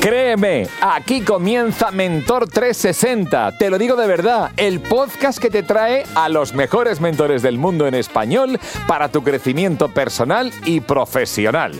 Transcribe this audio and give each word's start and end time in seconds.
Créeme, 0.00 0.68
aquí 0.80 1.22
comienza 1.22 1.90
Mentor 1.90 2.48
360. 2.48 3.58
Te 3.58 3.68
lo 3.68 3.78
digo 3.78 3.96
de 3.96 4.06
verdad, 4.06 4.52
el 4.56 4.80
podcast 4.80 5.40
que 5.40 5.50
te 5.50 5.64
trae 5.64 6.04
a 6.14 6.28
los 6.28 6.54
mejores 6.54 7.00
mentores 7.00 7.42
del 7.42 7.58
mundo 7.58 7.86
en 7.86 7.94
español 7.94 8.60
para 8.86 9.10
tu 9.10 9.24
crecimiento 9.24 9.88
personal 9.88 10.52
y 10.64 10.80
profesional. 10.80 11.72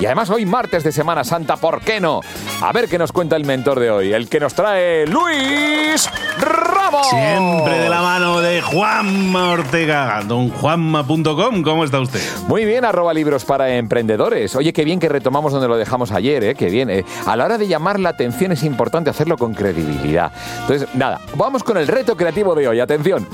Y 0.00 0.06
además 0.06 0.28
hoy 0.30 0.44
martes 0.44 0.82
de 0.82 0.92
Semana 0.92 1.22
Santa, 1.22 1.56
¿por 1.56 1.80
qué 1.80 2.00
no? 2.00 2.20
A 2.60 2.72
ver 2.72 2.88
qué 2.88 2.98
nos 2.98 3.12
cuenta 3.12 3.36
el 3.36 3.44
mentor 3.44 3.78
de 3.78 3.90
hoy, 3.90 4.12
el 4.12 4.28
que 4.28 4.40
nos 4.40 4.54
trae 4.54 5.06
Luis 5.06 6.10
Ramos. 6.40 7.06
Siempre 7.08 7.78
de 7.78 7.88
la 7.88 8.02
mano 8.02 8.40
de 8.40 8.60
Juanma 8.60 9.52
Ortega, 9.52 10.20
donjuanma.com. 10.26 11.62
¿Cómo 11.62 11.84
está 11.84 12.00
usted? 12.00 12.20
Muy 12.48 12.64
bien, 12.64 12.84
arroba 12.84 13.14
libros 13.14 13.44
para 13.44 13.76
emprendedores. 13.76 14.56
Oye, 14.56 14.72
qué 14.72 14.84
bien 14.84 14.98
que 14.98 15.08
retomamos 15.08 15.52
donde 15.52 15.68
lo 15.68 15.76
dejamos 15.76 16.10
ayer, 16.10 16.42
¿eh? 16.42 16.54
Qué 16.54 16.70
bien. 16.70 16.90
¿eh? 16.90 17.04
A 17.26 17.36
la 17.36 17.44
hora 17.44 17.58
de 17.58 17.68
llamar 17.68 18.00
la 18.00 18.10
atención 18.10 18.52
es 18.52 18.64
importante 18.64 19.10
hacerlo 19.10 19.38
con 19.38 19.54
credibilidad. 19.54 20.32
Entonces, 20.62 20.88
nada, 20.94 21.20
vamos 21.36 21.62
con 21.62 21.76
el 21.76 21.86
reto 21.86 22.16
creativo 22.16 22.54
de 22.54 22.68
hoy. 22.68 22.80
Atención. 22.80 23.28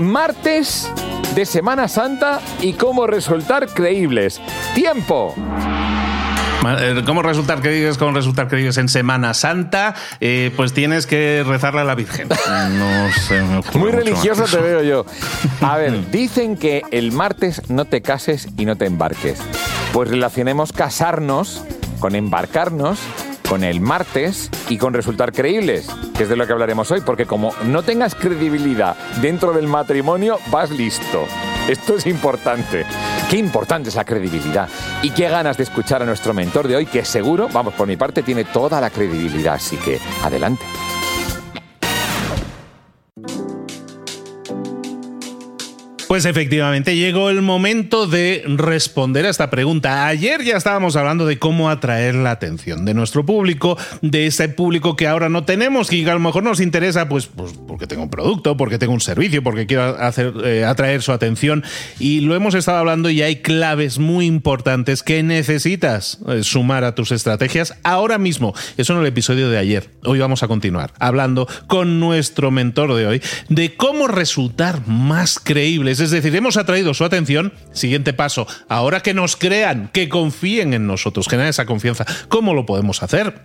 Martes 0.00 0.90
de 1.34 1.46
Semana 1.46 1.88
Santa 1.88 2.40
y 2.60 2.74
cómo 2.74 3.06
resultar 3.06 3.66
creíbles. 3.68 4.40
Tiempo. 4.74 5.34
Eh, 6.64 7.02
¿Cómo 7.04 7.22
resultar 7.22 7.60
creíbles? 7.60 7.98
¿Cómo 7.98 8.12
resultar 8.12 8.48
creíbles 8.48 8.76
en 8.78 8.88
Semana 8.88 9.34
Santa? 9.34 9.94
Eh, 10.20 10.52
pues 10.56 10.72
tienes 10.72 11.06
que 11.06 11.44
rezarle 11.46 11.80
a 11.80 11.84
la 11.84 11.94
Virgen. 11.94 12.28
No 12.28 13.12
sé. 13.12 13.42
Muy 13.74 13.90
religioso 13.90 14.44
te 14.44 14.58
veo 14.58 14.82
yo. 14.82 15.06
A 15.60 15.76
ver, 15.76 16.10
dicen 16.10 16.56
que 16.56 16.82
el 16.90 17.12
martes 17.12 17.62
no 17.68 17.84
te 17.84 18.02
cases 18.02 18.48
y 18.56 18.64
no 18.64 18.76
te 18.76 18.86
embarques. 18.86 19.40
Pues 19.92 20.08
relacionemos 20.08 20.72
casarnos 20.72 21.64
con 21.98 22.14
embarcarnos 22.14 22.98
con 23.48 23.64
el 23.64 23.82
martes 23.82 24.50
y 24.70 24.78
con 24.78 24.94
resultar 24.94 25.32
creíbles, 25.32 25.86
que 26.16 26.22
es 26.22 26.28
de 26.30 26.36
lo 26.36 26.46
que 26.46 26.54
hablaremos 26.54 26.90
hoy, 26.90 27.02
porque 27.02 27.26
como 27.26 27.52
no 27.66 27.82
tengas 27.82 28.14
credibilidad 28.14 28.96
dentro 29.20 29.52
del 29.52 29.66
matrimonio, 29.66 30.38
vas 30.50 30.70
listo. 30.70 31.26
Esto 31.68 31.96
es 31.96 32.06
importante. 32.06 32.86
Qué 33.32 33.38
importante 33.38 33.88
es 33.88 33.94
la 33.94 34.04
credibilidad. 34.04 34.68
Y 35.00 35.08
qué 35.08 35.26
ganas 35.26 35.56
de 35.56 35.62
escuchar 35.62 36.02
a 36.02 36.04
nuestro 36.04 36.34
mentor 36.34 36.68
de 36.68 36.76
hoy, 36.76 36.84
que 36.84 37.02
seguro, 37.02 37.48
vamos, 37.50 37.72
por 37.72 37.88
mi 37.88 37.96
parte, 37.96 38.22
tiene 38.22 38.44
toda 38.44 38.78
la 38.78 38.90
credibilidad. 38.90 39.54
Así 39.54 39.78
que, 39.78 39.98
adelante. 40.22 40.66
Pues 46.12 46.26
efectivamente 46.26 46.94
llegó 46.94 47.30
el 47.30 47.40
momento 47.40 48.06
de 48.06 48.44
responder 48.46 49.24
a 49.24 49.30
esta 49.30 49.48
pregunta. 49.48 50.06
Ayer 50.06 50.44
ya 50.44 50.58
estábamos 50.58 50.94
hablando 50.94 51.24
de 51.24 51.38
cómo 51.38 51.70
atraer 51.70 52.14
la 52.16 52.32
atención 52.32 52.84
de 52.84 52.92
nuestro 52.92 53.24
público, 53.24 53.78
de 54.02 54.26
ese 54.26 54.50
público 54.50 54.94
que 54.94 55.06
ahora 55.06 55.30
no 55.30 55.44
tenemos 55.44 55.88
que 55.88 56.04
a 56.10 56.12
lo 56.12 56.20
mejor 56.20 56.42
nos 56.42 56.60
interesa, 56.60 57.08
pues, 57.08 57.28
pues 57.28 57.54
porque 57.66 57.86
tengo 57.86 58.02
un 58.02 58.10
producto, 58.10 58.58
porque 58.58 58.76
tengo 58.78 58.92
un 58.92 59.00
servicio, 59.00 59.42
porque 59.42 59.66
quiero 59.66 59.84
hacer, 59.84 60.34
eh, 60.44 60.66
atraer 60.66 61.00
su 61.00 61.12
atención. 61.12 61.64
Y 61.98 62.20
lo 62.20 62.34
hemos 62.34 62.54
estado 62.54 62.76
hablando 62.76 63.08
y 63.08 63.22
hay 63.22 63.36
claves 63.36 63.98
muy 63.98 64.26
importantes 64.26 65.02
que 65.02 65.22
necesitas 65.22 66.18
eh, 66.28 66.42
sumar 66.42 66.84
a 66.84 66.94
tus 66.94 67.10
estrategias 67.10 67.72
ahora 67.84 68.18
mismo. 68.18 68.52
Eso 68.76 68.92
en 68.92 69.00
el 69.00 69.06
episodio 69.06 69.48
de 69.48 69.56
ayer. 69.56 69.88
Hoy 70.04 70.18
vamos 70.18 70.42
a 70.42 70.48
continuar 70.48 70.92
hablando 70.98 71.48
con 71.68 72.00
nuestro 72.00 72.50
mentor 72.50 72.94
de 72.96 73.06
hoy 73.06 73.22
de 73.48 73.76
cómo 73.76 74.08
resultar 74.08 74.86
más 74.86 75.38
creíbles 75.38 76.01
es 76.02 76.10
decir, 76.10 76.34
hemos 76.36 76.56
atraído 76.56 76.94
su 76.94 77.04
atención. 77.04 77.52
Siguiente 77.72 78.12
paso, 78.12 78.46
ahora 78.68 79.00
que 79.00 79.14
nos 79.14 79.36
crean, 79.36 79.88
que 79.92 80.08
confíen 80.08 80.74
en 80.74 80.86
nosotros, 80.86 81.28
generar 81.28 81.50
esa 81.50 81.66
confianza, 81.66 82.04
¿cómo 82.28 82.54
lo 82.54 82.66
podemos 82.66 83.02
hacer? 83.02 83.42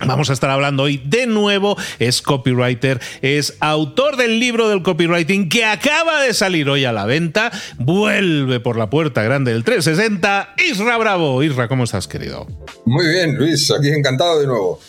Vamos 0.00 0.28
a 0.28 0.32
estar 0.32 0.50
hablando 0.50 0.82
hoy 0.82 1.00
de 1.04 1.26
nuevo, 1.26 1.76
es 1.98 2.20
copywriter, 2.20 3.00
es 3.22 3.56
autor 3.60 4.16
del 4.16 4.40
libro 4.40 4.68
del 4.68 4.82
copywriting 4.82 5.48
que 5.48 5.64
acaba 5.64 6.20
de 6.20 6.34
salir 6.34 6.68
hoy 6.68 6.84
a 6.84 6.92
la 6.92 7.06
venta, 7.06 7.52
vuelve 7.78 8.60
por 8.60 8.76
la 8.76 8.90
puerta 8.90 9.22
grande 9.22 9.52
del 9.52 9.64
360, 9.64 10.54
Isra 10.68 10.98
Bravo. 10.98 11.42
Isra, 11.42 11.68
¿cómo 11.68 11.84
estás, 11.84 12.08
querido? 12.08 12.46
Muy 12.84 13.06
bien, 13.06 13.36
Luis, 13.36 13.70
aquí 13.70 13.88
encantado 13.88 14.40
de 14.40 14.46
nuevo. 14.46 14.80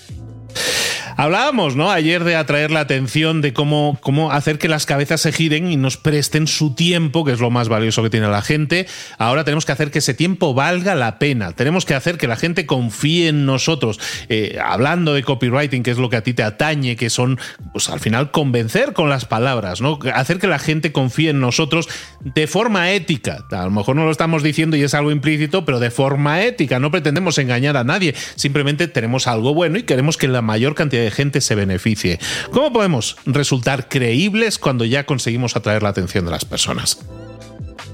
Hablábamos, 1.17 1.77
¿no? 1.77 1.91
Ayer 1.91 2.25
de 2.25 2.35
atraer 2.35 2.71
la 2.71 2.81
atención 2.81 3.41
de 3.41 3.53
cómo, 3.53 3.97
cómo 4.01 4.33
hacer 4.33 4.59
que 4.59 4.67
las 4.67 4.85
cabezas 4.85 5.21
se 5.21 5.31
giren 5.31 5.71
y 5.71 5.77
nos 5.77 5.95
presten 5.95 6.45
su 6.45 6.75
tiempo, 6.75 7.23
que 7.23 7.31
es 7.31 7.39
lo 7.39 7.49
más 7.49 7.69
valioso 7.69 8.03
que 8.03 8.09
tiene 8.09 8.27
la 8.27 8.41
gente. 8.41 8.85
Ahora 9.17 9.45
tenemos 9.45 9.65
que 9.65 9.71
hacer 9.71 9.91
que 9.91 9.99
ese 9.99 10.13
tiempo 10.13 10.53
valga 10.53 10.93
la 10.93 11.17
pena. 11.17 11.53
Tenemos 11.53 11.85
que 11.85 11.93
hacer 11.93 12.17
que 12.17 12.27
la 12.27 12.35
gente 12.35 12.65
confíe 12.65 13.29
en 13.29 13.45
nosotros. 13.45 13.97
Eh, 14.27 14.59
hablando 14.61 15.13
de 15.13 15.23
copywriting, 15.23 15.83
que 15.83 15.91
es 15.91 15.97
lo 15.97 16.09
que 16.09 16.17
a 16.17 16.21
ti 16.21 16.33
te 16.33 16.43
atañe, 16.43 16.97
que 16.97 17.09
son, 17.09 17.39
pues 17.71 17.89
al 17.89 18.01
final, 18.01 18.31
convencer 18.31 18.91
con 18.91 19.07
las 19.07 19.23
palabras, 19.23 19.79
¿no? 19.79 19.99
Hacer 20.13 20.37
que 20.37 20.47
la 20.47 20.59
gente 20.59 20.91
confíe 20.91 21.29
en 21.29 21.39
nosotros 21.39 21.87
de 22.19 22.45
forma 22.47 22.91
ética. 22.91 23.45
A 23.51 23.63
lo 23.63 23.71
mejor 23.71 23.95
no 23.95 24.03
lo 24.03 24.11
estamos 24.11 24.43
diciendo 24.43 24.75
y 24.75 24.83
es 24.83 24.93
algo 24.93 25.11
implícito, 25.11 25.63
pero 25.63 25.79
de 25.79 25.91
forma 25.91 26.43
ética. 26.43 26.79
No 26.79 26.91
pretendemos 26.91 27.37
engañar 27.37 27.77
a 27.77 27.85
nadie. 27.85 28.15
Simplemente 28.35 28.89
tenemos 28.89 29.27
algo 29.27 29.53
bueno 29.53 29.77
y 29.77 29.83
queremos 29.83 30.17
que 30.17 30.27
la 30.27 30.41
mayor 30.41 30.75
cantidad 30.75 31.03
de 31.03 31.04
gente 31.11 31.41
se 31.41 31.55
beneficie. 31.55 32.19
¿Cómo 32.51 32.71
podemos 32.71 33.17
resultar 33.25 33.89
creíbles 33.89 34.59
cuando 34.59 34.85
ya 34.85 35.05
conseguimos 35.05 35.55
atraer 35.55 35.83
la 35.83 35.89
atención 35.89 36.25
de 36.25 36.31
las 36.31 36.45
personas? 36.45 36.99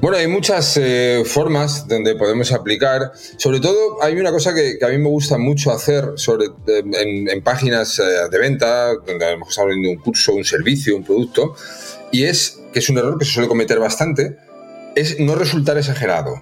Bueno, 0.02 0.18
hay 0.18 0.26
muchas 0.26 0.78
eh, 0.78 1.22
formas 1.26 1.88
donde 1.88 2.16
podemos 2.16 2.52
aplicar. 2.52 3.12
Sobre 3.38 3.60
todo, 3.60 4.02
hay 4.02 4.18
una 4.18 4.32
cosa 4.32 4.52
que, 4.56 4.80
a 4.84 4.88
mí 4.88 4.98
me 4.98 5.10
gusta 5.10 5.38
mucho 5.38 5.72
hacer 5.72 6.14
sobre, 6.16 6.48
en, 6.66 7.44
páginas 7.44 8.00
eh, 8.00 8.04
de 8.32 8.40
venta, 8.40 8.96
donde 8.96 9.26
a 9.26 9.32
lo 9.32 9.38
mejor 9.38 9.52
estamos 9.52 9.76
de 9.76 9.90
un 9.90 9.98
curso, 9.98 10.34
un 10.34 10.44
servicio, 10.44 10.96
un 10.96 11.04
producto, 11.04 11.56
y 12.12 12.24
es 12.24 12.62
que 12.74 12.80
es 12.80 12.90
un 12.90 12.98
error 12.98 13.20
que 13.20 13.26
se 13.26 13.34
suele 13.34 13.48
cometer 13.48 13.78
bastante, 13.78 14.38
es 14.96 15.20
no 15.20 15.36
resultar 15.36 15.78
exagerado. 15.78 16.42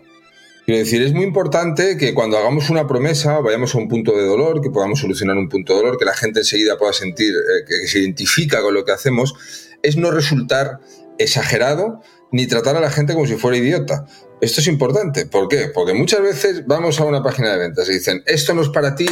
Quiero 0.69 0.83
decir, 0.83 1.01
es 1.01 1.13
muy 1.13 1.23
importante 1.23 1.97
que 1.97 2.13
cuando 2.13 2.37
hagamos 2.37 2.69
una 2.69 2.85
promesa, 2.85 3.39
vayamos 3.39 3.73
a 3.73 3.79
un 3.79 3.87
punto 3.87 4.15
de 4.15 4.23
dolor, 4.23 4.61
que 4.61 4.69
podamos 4.69 4.99
solucionar 4.99 5.35
un 5.35 5.49
punto 5.49 5.73
de 5.73 5.79
dolor, 5.79 5.97
que 5.97 6.05
la 6.05 6.13
gente 6.13 6.41
enseguida 6.41 6.77
pueda 6.77 6.93
sentir 6.93 7.33
eh, 7.33 7.65
que 7.67 7.87
se 7.87 7.97
identifica 7.97 8.61
con 8.61 8.75
lo 8.75 8.85
que 8.85 8.91
hacemos, 8.91 9.33
es 9.81 9.97
no 9.97 10.11
resultar 10.11 10.79
exagerado 11.17 12.03
ni 12.31 12.45
tratar 12.45 12.75
a 12.77 12.81
la 12.81 12.91
gente 12.91 13.15
como 13.15 13.25
si 13.25 13.33
fuera 13.33 13.57
idiota. 13.57 14.05
Esto 14.41 14.61
es 14.61 14.67
importante. 14.67 15.25
¿Por 15.25 15.47
qué? 15.47 15.71
Porque 15.73 15.95
muchas 15.95 16.21
veces 16.21 16.67
vamos 16.67 16.99
a 16.99 17.05
una 17.05 17.23
página 17.23 17.51
de 17.51 17.57
ventas 17.57 17.89
y 17.89 17.93
dicen, 17.93 18.21
esto 18.27 18.53
no 18.53 18.61
es 18.61 18.69
para 18.69 18.93
ti 18.93 19.07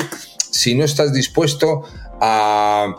si 0.51 0.75
no 0.75 0.83
estás 0.83 1.13
dispuesto 1.13 1.83
a, 2.19 2.95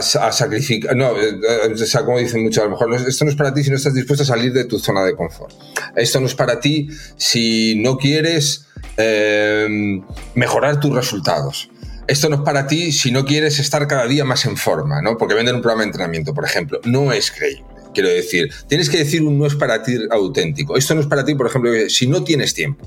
sacrificar. 0.00 0.96
No, 0.96 1.16
eh, 1.16 1.38
eh, 1.66 1.72
o 1.72 1.76
sea, 1.76 2.04
como 2.04 2.18
dicen 2.18 2.42
muchos, 2.42 2.62
a 2.62 2.66
lo 2.66 2.70
mejor 2.72 2.94
esto 2.94 3.24
no 3.24 3.30
es 3.30 3.36
para 3.36 3.52
ti 3.52 3.64
si 3.64 3.70
no 3.70 3.76
estás 3.76 3.94
dispuesto 3.94 4.22
a 4.22 4.26
salir 4.26 4.52
de 4.52 4.64
tu 4.64 4.78
zona 4.78 5.04
de 5.04 5.16
confort. 5.16 5.52
Esto 5.96 6.20
no 6.20 6.26
es 6.26 6.34
para 6.34 6.60
ti 6.60 6.88
si 7.16 7.76
no 7.76 7.98
quieres 7.98 8.66
eh, 8.96 10.00
mejorar 10.34 10.80
tus 10.80 10.94
resultados 10.94 11.70
esto 12.08 12.30
no 12.30 12.36
es 12.36 12.42
para 12.42 12.66
ti 12.66 12.90
si 12.90 13.10
no 13.12 13.24
quieres 13.24 13.58
estar 13.58 13.86
cada 13.86 14.06
día 14.06 14.24
más 14.24 14.46
en 14.46 14.56
forma, 14.56 15.02
¿no? 15.02 15.18
Porque 15.18 15.34
venden 15.34 15.56
un 15.56 15.60
programa 15.60 15.82
de 15.82 15.88
entrenamiento, 15.88 16.34
por 16.34 16.44
ejemplo. 16.44 16.80
No 16.84 17.12
es 17.12 17.30
creíble. 17.30 17.64
Quiero 17.92 18.08
decir, 18.08 18.50
tienes 18.66 18.88
que 18.88 18.98
decir 18.98 19.22
un 19.22 19.38
no 19.38 19.46
es 19.46 19.54
para 19.54 19.82
ti 19.82 19.96
auténtico. 20.10 20.76
Esto 20.76 20.94
no 20.94 21.02
es 21.02 21.06
para 21.06 21.24
ti, 21.24 21.34
por 21.34 21.46
ejemplo, 21.46 21.70
si 21.88 22.06
no 22.06 22.24
tienes 22.24 22.54
tiempo. 22.54 22.86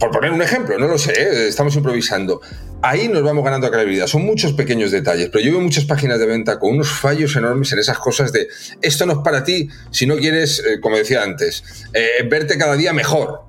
Por 0.00 0.10
poner 0.10 0.32
un 0.32 0.40
ejemplo, 0.40 0.78
no 0.78 0.88
lo 0.88 0.96
sé, 0.96 1.12
¿eh? 1.12 1.48
estamos 1.48 1.76
improvisando. 1.76 2.40
Ahí 2.80 3.08
nos 3.08 3.22
vamos 3.22 3.44
ganando 3.44 3.66
a 3.66 3.70
credibilidad. 3.70 4.06
Son 4.06 4.24
muchos 4.24 4.54
pequeños 4.54 4.90
detalles, 4.90 5.28
pero 5.30 5.44
yo 5.44 5.52
veo 5.52 5.60
muchas 5.60 5.84
páginas 5.84 6.18
de 6.18 6.24
venta 6.24 6.58
con 6.58 6.70
unos 6.70 6.88
fallos 6.88 7.36
enormes 7.36 7.70
en 7.72 7.80
esas 7.80 7.98
cosas 7.98 8.32
de 8.32 8.48
esto 8.80 9.04
no 9.04 9.12
es 9.12 9.18
para 9.18 9.44
ti 9.44 9.68
si 9.90 10.06
no 10.06 10.16
quieres, 10.16 10.60
eh, 10.60 10.80
como 10.80 10.96
decía 10.96 11.22
antes, 11.22 11.62
eh, 11.92 12.26
verte 12.30 12.56
cada 12.56 12.76
día 12.76 12.94
mejor. 12.94 13.42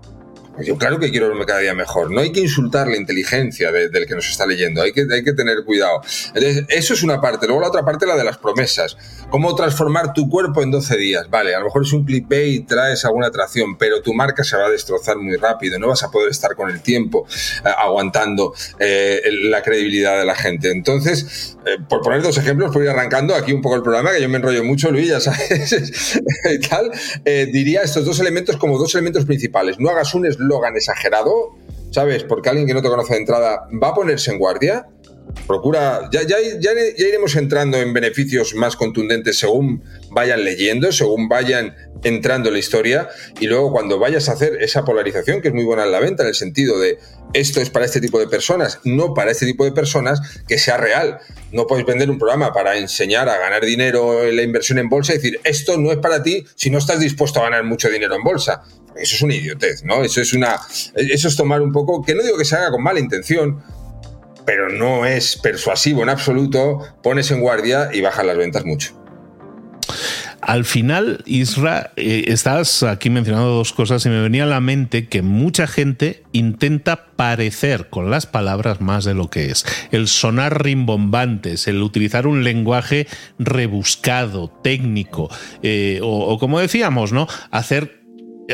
Pues 0.62 0.68
yo 0.68 0.78
claro 0.78 1.00
que 1.00 1.10
quiero 1.10 1.28
verme 1.28 1.44
cada 1.48 1.60
día 1.60 1.74
mejor. 1.74 2.12
No 2.12 2.22
hay 2.22 2.32
que 2.32 2.40
insultar 2.40 2.88
la 2.88 2.96
inteligencia 2.96 3.72
del 3.72 4.06
que 4.06 4.14
nos 4.14 4.30
está 4.30 4.46
leyendo. 4.46 4.84
Hay 4.84 4.94
que, 4.94 5.08
hay 5.12 5.24
que 5.24 5.34
tener 5.34 5.64
cuidado. 5.66 6.02
Entonces, 6.36 6.66
eso 6.70 6.94
es 6.94 7.02
una 7.02 7.20
parte. 7.20 7.48
Luego 7.48 7.64
la 7.64 7.70
otra 7.70 7.84
parte, 7.84 8.06
la 8.06 8.16
de 8.16 8.24
las 8.24 8.38
promesas. 8.38 8.96
¿Cómo 9.32 9.56
transformar 9.56 10.14
tu 10.14 10.30
cuerpo 10.30 10.62
en 10.62 10.70
12 10.70 10.98
días? 10.98 11.30
Vale, 11.32 11.56
a 11.56 11.60
lo 11.60 11.66
mejor 11.66 11.82
es 11.82 11.94
un 11.94 12.06
clickbait 12.06 12.54
y 12.54 12.60
traes 12.60 13.06
alguna 13.06 13.28
atracción, 13.28 13.76
pero 13.76 14.04
tu 14.04 14.14
marca 14.14 14.44
se 14.44 14.56
va 14.56 14.68
a 14.68 14.70
destrozar 14.70 15.18
muy 15.18 15.36
rápido. 15.36 15.80
No 15.80 15.88
vas 15.88 16.04
a 16.04 16.12
poder 16.12 16.30
estar 16.30 16.56
con 16.56 16.70
el 16.70 16.82
tiempo 16.82 17.26
eh, 17.66 17.70
aguantando 17.76 18.54
eh, 18.78 19.20
la 19.46 19.64
credibilidad 19.64 20.20
de 20.20 20.26
la 20.26 20.36
gente. 20.36 20.70
Entonces, 20.70 21.58
eh, 21.66 21.78
por 21.90 22.02
poner 22.02 22.22
dos 22.22 22.38
ejemplos, 22.38 22.72
por 22.72 22.84
ir 22.84 22.90
arrancando 22.90 23.34
aquí 23.34 23.52
un 23.52 23.64
poco 23.64 23.78
el 23.78 23.82
programa, 23.82 24.12
que 24.12 24.22
yo 24.22 24.30
me 24.30 24.38
enrollo 24.38 24.64
mucho, 24.64 24.92
Luis, 24.92 25.08
ya 25.08 25.20
sabes, 25.20 26.22
y 26.52 26.60
tal, 26.60 26.92
diría 27.52 27.82
estos 27.82 28.06
dos 28.06 28.20
elementos 28.20 28.58
como 28.58 28.78
dos 28.78 28.94
elementos 28.94 29.26
principales. 29.26 29.80
No 29.80 29.90
hagas 29.90 30.14
un 30.14 30.28
eslogan 30.28 30.51
exagerado, 30.76 31.56
¿sabes? 31.92 32.24
Porque 32.24 32.50
alguien 32.50 32.68
que 32.68 32.74
no 32.74 32.82
te 32.82 32.90
conoce 32.90 33.14
de 33.14 33.20
entrada 33.20 33.68
va 33.82 33.90
a 33.90 33.94
ponerse 33.94 34.32
en 34.32 34.40
guardia. 34.40 34.88
Procura, 35.48 36.10
ya, 36.12 36.24
ya, 36.24 36.38
ya, 36.60 36.72
iremos 36.98 37.36
entrando 37.36 37.78
en 37.78 37.94
beneficios 37.94 38.54
más 38.56 38.76
contundentes 38.76 39.40
según 39.40 39.84
vayan 40.10 40.44
leyendo, 40.44 40.92
según 40.92 41.30
vayan 41.30 41.76
entrando 42.04 42.50
en 42.50 42.54
la 42.54 42.60
historia 42.60 43.10
y 43.40 43.48
luego 43.48 43.72
cuando 43.72 44.00
vayas 44.00 44.28
a 44.30 44.34
hacer 44.34 44.62
esa 44.62 44.84
polarización, 44.84 45.42
que 45.42 45.50
es 45.50 45.54
muy 45.54 45.64
buena 45.64 45.86
en 45.86 45.92
la 45.92 46.00
venta, 46.00 46.24
en 46.24 46.30
el 46.30 46.36
sentido 46.36 46.80
de 46.80 46.98
esto 47.34 47.62
es 47.62 47.70
para 47.70 47.86
este 47.86 48.02
tipo 48.02 48.20
de 48.20 48.28
personas, 48.28 48.80
no 48.84 49.14
para 49.14 49.32
este 49.32 49.46
tipo 49.46 49.64
de 49.64 49.72
personas, 49.72 50.42
que 50.48 50.58
sea 50.58 50.78
real. 50.78 51.20
No 51.52 51.66
puedes 51.66 51.86
vender 51.86 52.10
un 52.10 52.18
programa 52.18 52.52
para 52.52 52.78
enseñar 52.78 53.30
a 53.30 53.38
ganar 53.38 53.64
dinero 53.64 54.24
en 54.24 54.36
la 54.36 54.42
inversión 54.42 54.80
en 54.80 54.90
bolsa 54.90 55.14
y 55.14 55.18
decir, 55.18 55.40
esto 55.44 55.78
no 55.78 55.92
es 55.92 55.98
para 55.98 56.24
ti 56.24 56.46
si 56.56 56.70
no 56.70 56.78
estás 56.78 57.00
dispuesto 57.00 57.40
a 57.40 57.44
ganar 57.44 57.64
mucho 57.64 57.90
dinero 57.90 58.16
en 58.16 58.24
bolsa. 58.24 58.64
Eso 58.96 59.16
es 59.16 59.22
una 59.22 59.36
idiotez, 59.36 59.84
¿no? 59.84 60.04
Eso 60.04 60.22
es 60.22 60.34
una. 60.34 60.60
Eso 60.96 61.28
es 61.28 61.36
tomar 61.36 61.62
un 61.62 61.72
poco. 61.72 62.02
Que 62.02 62.16
no 62.16 62.24
digo 62.24 62.38
que 62.38 62.46
se 62.46 62.56
haga 62.56 62.72
con 62.72 62.84
mala 62.84 63.00
intención, 63.00 63.64
pero 64.46 64.70
no 64.70 65.06
es 65.06 65.38
persuasivo 65.38 66.04
en 66.04 66.10
absoluto. 66.10 66.80
Pones 67.02 67.32
en 67.32 67.42
guardia 67.42 67.90
y 67.94 68.02
bajan 68.02 68.28
las 68.28 68.38
ventas 68.38 68.66
mucho. 68.66 69.02
Al 70.42 70.66
final, 70.66 71.24
Isra, 71.28 71.92
eh, 71.98 72.26
estás 72.28 72.82
aquí 72.82 73.12
mencionando 73.12 73.50
dos 73.50 73.74
cosas 73.74 74.04
y 74.08 74.10
me 74.10 74.22
venía 74.22 74.44
a 74.44 74.48
la 74.48 74.60
mente 74.60 75.08
que 75.08 75.22
mucha 75.22 75.68
gente 75.68 76.24
intenta 76.32 77.06
parecer 77.16 77.90
con 77.90 78.10
las 78.10 78.26
palabras 78.26 78.82
más 78.82 79.06
de 79.06 79.14
lo 79.14 79.30
que 79.30 79.52
es. 79.52 79.66
El 79.92 80.08
sonar 80.08 80.64
rimbombantes, 80.64 81.68
el 81.68 81.84
utilizar 81.84 82.26
un 82.26 82.44
lenguaje 82.44 83.08
rebuscado, 83.38 84.50
técnico, 84.64 85.30
eh, 85.62 86.00
o, 86.02 86.40
como 86.40 86.60
decíamos, 86.60 87.14
¿no? 87.14 87.28
Hacer 87.52 88.01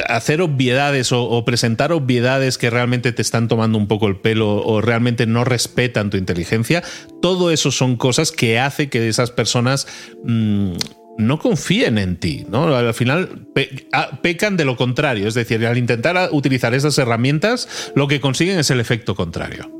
hacer 0.07 0.41
obviedades 0.41 1.11
o, 1.11 1.43
presentar 1.45 1.91
obviedades 1.91 2.57
que 2.57 2.69
realmente 2.69 3.11
te 3.11 3.21
están 3.21 3.47
tomando 3.47 3.77
un 3.77 3.87
poco 3.87 4.07
el 4.07 4.17
pelo 4.17 4.63
o 4.63 4.81
realmente 4.81 5.25
no 5.25 5.43
respetan 5.43 6.09
tu 6.09 6.17
inteligencia, 6.17 6.83
todo 7.21 7.51
eso 7.51 7.71
son 7.71 7.95
cosas 7.95 8.31
que 8.31 8.59
hace 8.59 8.89
que 8.89 9.07
esas 9.07 9.31
personas 9.31 9.87
mm, 10.23 10.73
no 11.17 11.39
confíen 11.39 11.97
en 11.97 12.17
ti, 12.17 12.45
¿no? 12.49 12.75
Al 12.75 12.93
final 12.93 13.47
pecan 14.21 14.57
de 14.57 14.65
lo 14.65 14.75
contrario, 14.75 15.27
es 15.27 15.33
decir, 15.33 15.65
al 15.65 15.77
intentar 15.77 16.29
utilizar 16.31 16.73
esas 16.73 16.97
herramientas, 16.97 17.91
lo 17.95 18.07
que 18.07 18.19
consiguen 18.19 18.59
es 18.59 18.69
el 18.69 18.79
efecto 18.79 19.15
contrario. 19.15 19.71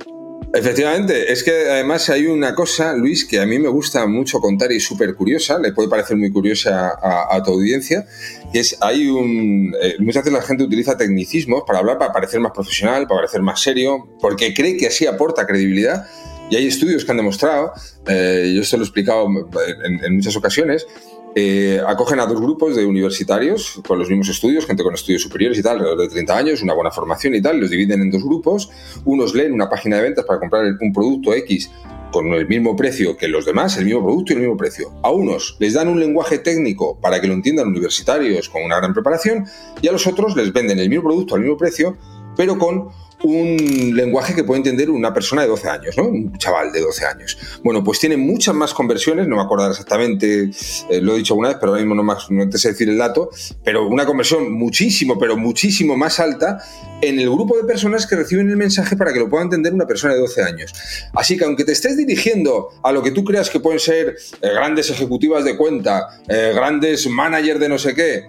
Efectivamente, 0.58 1.32
es 1.32 1.44
que 1.44 1.70
además 1.70 2.10
hay 2.10 2.26
una 2.26 2.56
cosa, 2.56 2.92
Luis, 2.94 3.26
que 3.26 3.40
a 3.40 3.46
mí 3.46 3.60
me 3.60 3.68
gusta 3.70 4.08
mucho 4.08 4.40
contar 4.40 4.72
y 4.72 4.80
súper 4.80 5.14
curiosa, 5.14 5.60
le 5.60 5.72
puede 5.72 5.88
parecer 5.88 6.18
muy 6.18 6.32
curiosa 6.32 6.98
a, 7.00 7.44
tu 7.44 7.52
audiencia, 7.52 8.08
y 8.52 8.58
es, 8.58 8.76
hay 8.82 9.08
un... 9.08 9.76
Eh, 9.80 9.98
muchas 10.00 10.24
veces 10.24 10.34
la 10.34 10.42
gente 10.42 10.64
utiliza 10.64 10.98
tecnicismos 10.98 11.62
para 11.68 11.78
hablar, 11.78 12.00
para 12.00 12.12
parecer 12.12 12.40
más 12.40 12.54
profesional, 12.54 13.06
para 13.06 13.20
parecer 13.20 13.44
más 13.44 13.62
serio, 13.62 14.10
porque 14.20 14.56
cree 14.56 14.78
que 14.78 14.88
así 14.88 15.06
aporta 15.06 15.46
credibilidad, 15.46 16.08
y 16.50 16.56
hay 16.56 16.66
estudios 16.66 17.06
que 17.06 17.12
han 17.12 17.18
demostrado, 17.18 17.74
eh, 18.08 18.52
yo 18.56 18.64
esto 18.64 18.78
lo 18.78 18.84
he 18.84 18.86
explicado 18.88 19.28
en 19.28 20.16
muchas 20.16 20.36
ocasiones, 20.36 20.88
eh, 21.36 21.82
acogen 21.86 22.20
a 22.20 22.26
dos 22.26 22.42
grupos 22.42 22.76
de 22.76 22.86
universitarios 22.86 23.82
con 23.88 24.00
los 24.00 24.10
mismos 24.10 24.30
estudios, 24.30 24.66
gente 24.66 24.84
con 24.84 24.94
estudios 24.94 25.22
superiores 25.22 25.60
y 25.60 25.64
tal, 25.64 25.78
alrededor 25.78 26.00
de 26.00 26.10
30 26.10 26.38
años, 26.38 26.62
una 26.64 26.74
buena 26.74 26.92
formación 26.92 27.36
y 27.36 27.42
tal, 27.42 27.60
los 27.60 27.70
dividen 27.70 28.02
en 28.02 28.12
dos 28.12 28.24
grupos. 28.24 28.70
Unos 29.06 29.36
leen 29.36 29.54
una 29.54 29.70
página 29.70 29.98
de 29.98 30.04
ventas 30.04 30.26
para 30.26 30.40
comprar 30.40 30.66
un 30.80 30.94
producto 30.94 31.34
X 31.34 31.70
con 32.12 32.28
el 32.34 32.48
mismo 32.48 32.76
precio 32.76 33.18
que 33.18 33.28
los 33.28 33.46
demás, 33.46 33.78
el 33.78 33.86
mismo 33.86 34.04
producto 34.04 34.34
y 34.34 34.36
el 34.36 34.42
mismo 34.42 34.58
precio. 34.58 34.92
A 35.04 35.12
unos 35.12 35.58
les 35.60 35.74
dan 35.74 35.88
un 35.88 36.00
lenguaje 36.00 36.40
técnico 36.40 37.00
para 37.00 37.22
que 37.22 37.28
lo 37.28 37.34
entiendan 37.34 37.68
universitarios 37.68 38.50
con 38.50 38.64
una 38.64 38.78
gran 38.78 38.94
preparación 38.94 39.46
y 39.82 39.88
a 39.88 39.92
los 39.92 40.08
otros 40.08 40.36
les 40.36 40.52
venden 40.54 40.80
el 40.80 40.90
mismo 40.90 41.04
producto 41.04 41.36
al 41.36 41.42
mismo 41.42 41.58
precio, 41.58 41.98
pero 42.38 42.58
con 42.58 42.90
un 43.24 43.94
lenguaje 43.96 44.36
que 44.36 44.44
puede 44.44 44.60
entender 44.60 44.90
una 44.92 45.14
persona 45.14 45.42
de 45.42 45.48
12 45.48 45.70
años, 45.70 45.98
¿no? 45.98 46.04
Un 46.04 46.38
chaval 46.38 46.72
de 46.72 46.82
12 46.82 47.06
años. 47.06 47.38
Bueno, 47.64 47.84
pues 47.84 48.00
tiene 48.00 48.16
muchas 48.16 48.54
más 48.54 48.74
conversiones, 48.74 49.28
no 49.28 49.38
me 49.38 49.42
acuerdo 49.42 49.70
exactamente, 49.70 50.52
eh, 50.90 51.02
lo 51.02 51.16
he 51.16 51.18
dicho 51.18 51.34
una 51.34 51.50
vez, 51.50 51.58
pero 51.60 51.72
ahora 51.72 51.82
mismo 51.82 51.96
no, 51.96 52.04
más, 52.04 52.30
no 52.30 52.48
te 52.48 52.58
sé 52.58 52.70
decir 52.70 52.90
el 52.90 52.98
dato, 52.98 53.30
pero 53.64 53.88
una 53.88 54.06
conversión 54.06 54.52
muchísimo, 54.52 55.18
pero 55.18 55.36
muchísimo 55.36 55.98
más 55.98 56.20
alta 56.20 56.60
en 57.02 57.20
el 57.20 57.30
grupo 57.30 57.58
de 57.58 57.64
personas 57.64 58.06
que 58.06 58.16
reciben 58.16 58.50
el 58.50 58.58
mensaje 58.58 58.96
para 58.96 59.12
que 59.12 59.20
lo 59.20 59.30
pueda 59.30 59.44
entender 59.44 59.74
una 59.74 59.88
persona 59.88 60.14
de 60.14 60.20
12 60.20 60.44
años. 60.44 60.74
Así 61.14 61.38
que 61.38 61.46
aunque 61.46 61.64
te 61.64 61.72
estés 61.72 61.98
dirigiendo 61.98 62.70
a 62.84 62.92
lo 62.92 63.02
que 63.02 63.12
tú 63.12 63.24
creas 63.24 63.50
que 63.50 63.60
pueden 63.60 63.80
ser 63.80 64.16
eh, 64.42 64.50
grandes 64.54 64.90
ejecutivas 64.92 65.44
de 65.44 65.58
cuenta, 65.58 66.08
eh, 66.28 66.52
grandes 66.54 67.08
managers 67.08 67.60
de 67.60 67.70
no 67.70 67.80
sé 67.80 67.96
qué, 67.96 68.28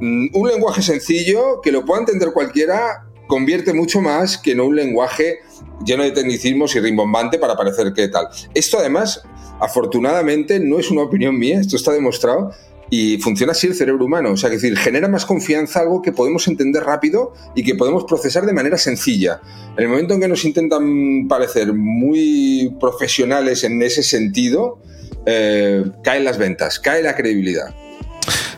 mm, 0.00 0.28
un 0.34 0.48
lenguaje 0.48 0.82
sencillo 0.82 1.60
que 1.60 1.72
lo 1.72 1.84
pueda 1.84 2.00
entender 2.00 2.32
cualquiera 2.32 3.09
convierte 3.30 3.72
mucho 3.72 4.00
más 4.02 4.36
que 4.36 4.52
en 4.52 4.60
un 4.60 4.74
lenguaje 4.74 5.38
lleno 5.86 6.02
de 6.02 6.10
tecnicismos 6.10 6.74
y 6.74 6.80
rimbombante 6.80 7.38
para 7.38 7.56
parecer 7.56 7.92
que 7.94 8.08
tal. 8.08 8.26
Esto 8.54 8.80
además, 8.80 9.22
afortunadamente, 9.60 10.58
no 10.58 10.80
es 10.80 10.90
una 10.90 11.02
opinión 11.02 11.38
mía, 11.38 11.60
esto 11.60 11.76
está 11.76 11.92
demostrado 11.92 12.50
y 12.90 13.18
funciona 13.18 13.52
así 13.52 13.68
el 13.68 13.76
cerebro 13.76 14.04
humano. 14.04 14.32
O 14.32 14.36
sea, 14.36 14.50
que 14.50 14.56
decir, 14.56 14.76
genera 14.76 15.06
más 15.06 15.24
confianza 15.24 15.78
algo 15.78 16.02
que 16.02 16.10
podemos 16.10 16.48
entender 16.48 16.82
rápido 16.82 17.32
y 17.54 17.62
que 17.62 17.76
podemos 17.76 18.02
procesar 18.02 18.44
de 18.46 18.52
manera 18.52 18.76
sencilla. 18.76 19.40
En 19.76 19.84
el 19.84 19.88
momento 19.88 20.14
en 20.14 20.20
que 20.20 20.28
nos 20.28 20.44
intentan 20.44 21.28
parecer 21.28 21.72
muy 21.72 22.76
profesionales 22.80 23.62
en 23.62 23.80
ese 23.80 24.02
sentido, 24.02 24.80
eh, 25.24 25.84
caen 26.02 26.24
las 26.24 26.36
ventas, 26.36 26.80
cae 26.80 27.00
la 27.00 27.14
credibilidad. 27.14 27.72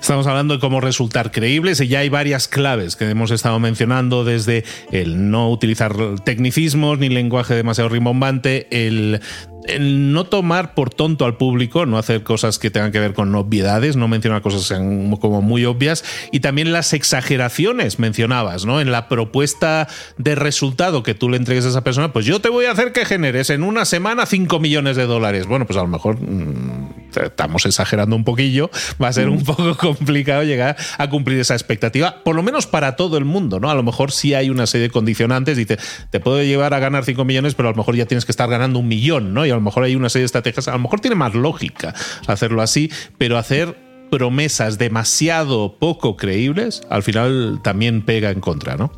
Estamos 0.03 0.27
hablando 0.27 0.55
de 0.55 0.61
cómo 0.61 0.81
resultar 0.81 1.31
creíbles 1.31 1.81
y 1.81 1.87
ya 1.87 2.01
hay 2.01 2.09
varias 2.09 2.49
claves 2.49 2.97
que 2.97 3.09
hemos 3.09 3.31
estado 3.31 3.61
mencionando 3.61 4.25
desde 4.25 4.65
el 4.91 5.31
no 5.31 5.49
utilizar 5.49 5.95
tecnicismos 6.25 6.99
ni 6.99 7.09
lenguaje 7.09 7.55
demasiado 7.55 7.89
rimbombante, 7.89 8.67
el 8.73 9.21
el 9.69 10.13
no 10.13 10.25
tomar 10.25 10.75
por 10.75 10.91
tonto 10.91 11.25
al 11.25 11.37
público, 11.37 11.87
no 11.87 11.97
hacer 11.97 12.25
cosas 12.25 12.59
que 12.59 12.69
tengan 12.73 12.91
que 12.91 12.99
ver 12.99 13.15
con 13.15 13.33
obviedades, 13.37 13.95
no 13.95 14.09
mencionar 14.09 14.43
cosas 14.43 14.77
como 15.21 15.41
muy 15.41 15.65
obvias 15.67 16.05
y 16.33 16.41
también 16.41 16.73
las 16.73 16.93
exageraciones 16.95 18.01
mencionabas, 18.01 18.65
¿no? 18.65 18.81
En 18.81 18.91
la 18.91 19.09
propuesta 19.09 19.87
de 20.19 20.35
resultado 20.35 21.05
que 21.05 21.15
tú 21.15 21.31
le 21.31 21.37
entregues 21.37 21.65
a 21.65 21.69
esa 21.69 21.85
persona, 21.85 22.13
pues 22.13 22.27
yo 22.27 22.41
te 22.41 22.49
voy 22.49 22.65
a 22.65 22.73
hacer 22.73 22.91
que 22.91 23.05
generes 23.05 23.51
en 23.51 23.63
una 23.63 23.85
semana 23.85 24.27
5 24.27 24.59
millones 24.59 24.97
de 24.97 25.07
dólares. 25.07 25.47
Bueno, 25.47 25.65
pues 25.65 25.79
a 25.79 25.83
lo 25.83 25.89
mejor 25.89 26.21
mm, 26.21 27.02
estamos 27.17 27.67
exagerando 27.67 28.17
un 28.17 28.25
poquillo, 28.25 28.71
va 29.03 29.09
a 29.09 29.13
ser 29.13 29.29
un 29.29 29.39
mm. 29.39 29.45
poco 29.45 29.77
complicado 29.79 30.43
llegar 30.43 30.77
a 30.99 31.09
cumplir 31.09 31.39
esa 31.39 31.55
expectativa, 31.55 32.23
por 32.25 32.37
lo 32.37 32.43
menos 32.43 32.67
para 32.67 32.97
todo 32.97 33.19
el 33.19 33.25
mundo, 33.25 33.61
¿no? 33.61 33.71
A 33.71 33.75
lo 33.75 33.83
mejor 33.83 34.13
sí 34.13 34.35
hay 34.35 34.51
una 34.51 34.67
serie 34.67 34.89
de 34.89 34.93
condicionantes, 34.93 35.57
dice, 35.57 35.79
te 36.11 36.21
puedo 36.21 36.43
llevar 36.43 36.75
a 36.75 36.79
ganar 36.79 37.05
5 37.05 37.25
millones, 37.25 37.55
pero 37.55 37.69
a 37.69 37.73
lo 37.73 37.77
mejor 37.77 37.97
ya 37.97 38.07
tienes 38.07 38.25
que 38.25 38.33
estar 38.33 38.49
ganando 38.49 38.79
un 38.79 38.89
millón, 38.89 39.35
¿no? 39.35 39.43
a 39.43 39.47
lo 39.47 39.61
mejor 39.61 39.85
hay 39.85 39.97
una 39.97 40.09
serie 40.09 40.23
de 40.23 40.27
estrategias, 40.27 40.69
a 40.69 40.73
lo 40.73 40.79
mejor 40.79 41.01
tiene 41.01 41.15
más 41.15 41.35
lógica 41.35 41.95
hacerlo 42.27 42.63
así, 42.63 42.91
pero 43.19 43.39
hacer 43.39 43.77
promesas 44.11 44.79
demasiado 44.79 45.79
poco 45.79 46.17
creíbles, 46.17 46.83
al 46.91 47.03
final 47.03 47.61
también 47.63 48.03
pega 48.03 48.31
en 48.31 48.41
contra, 48.41 48.77
¿no? 48.77 48.93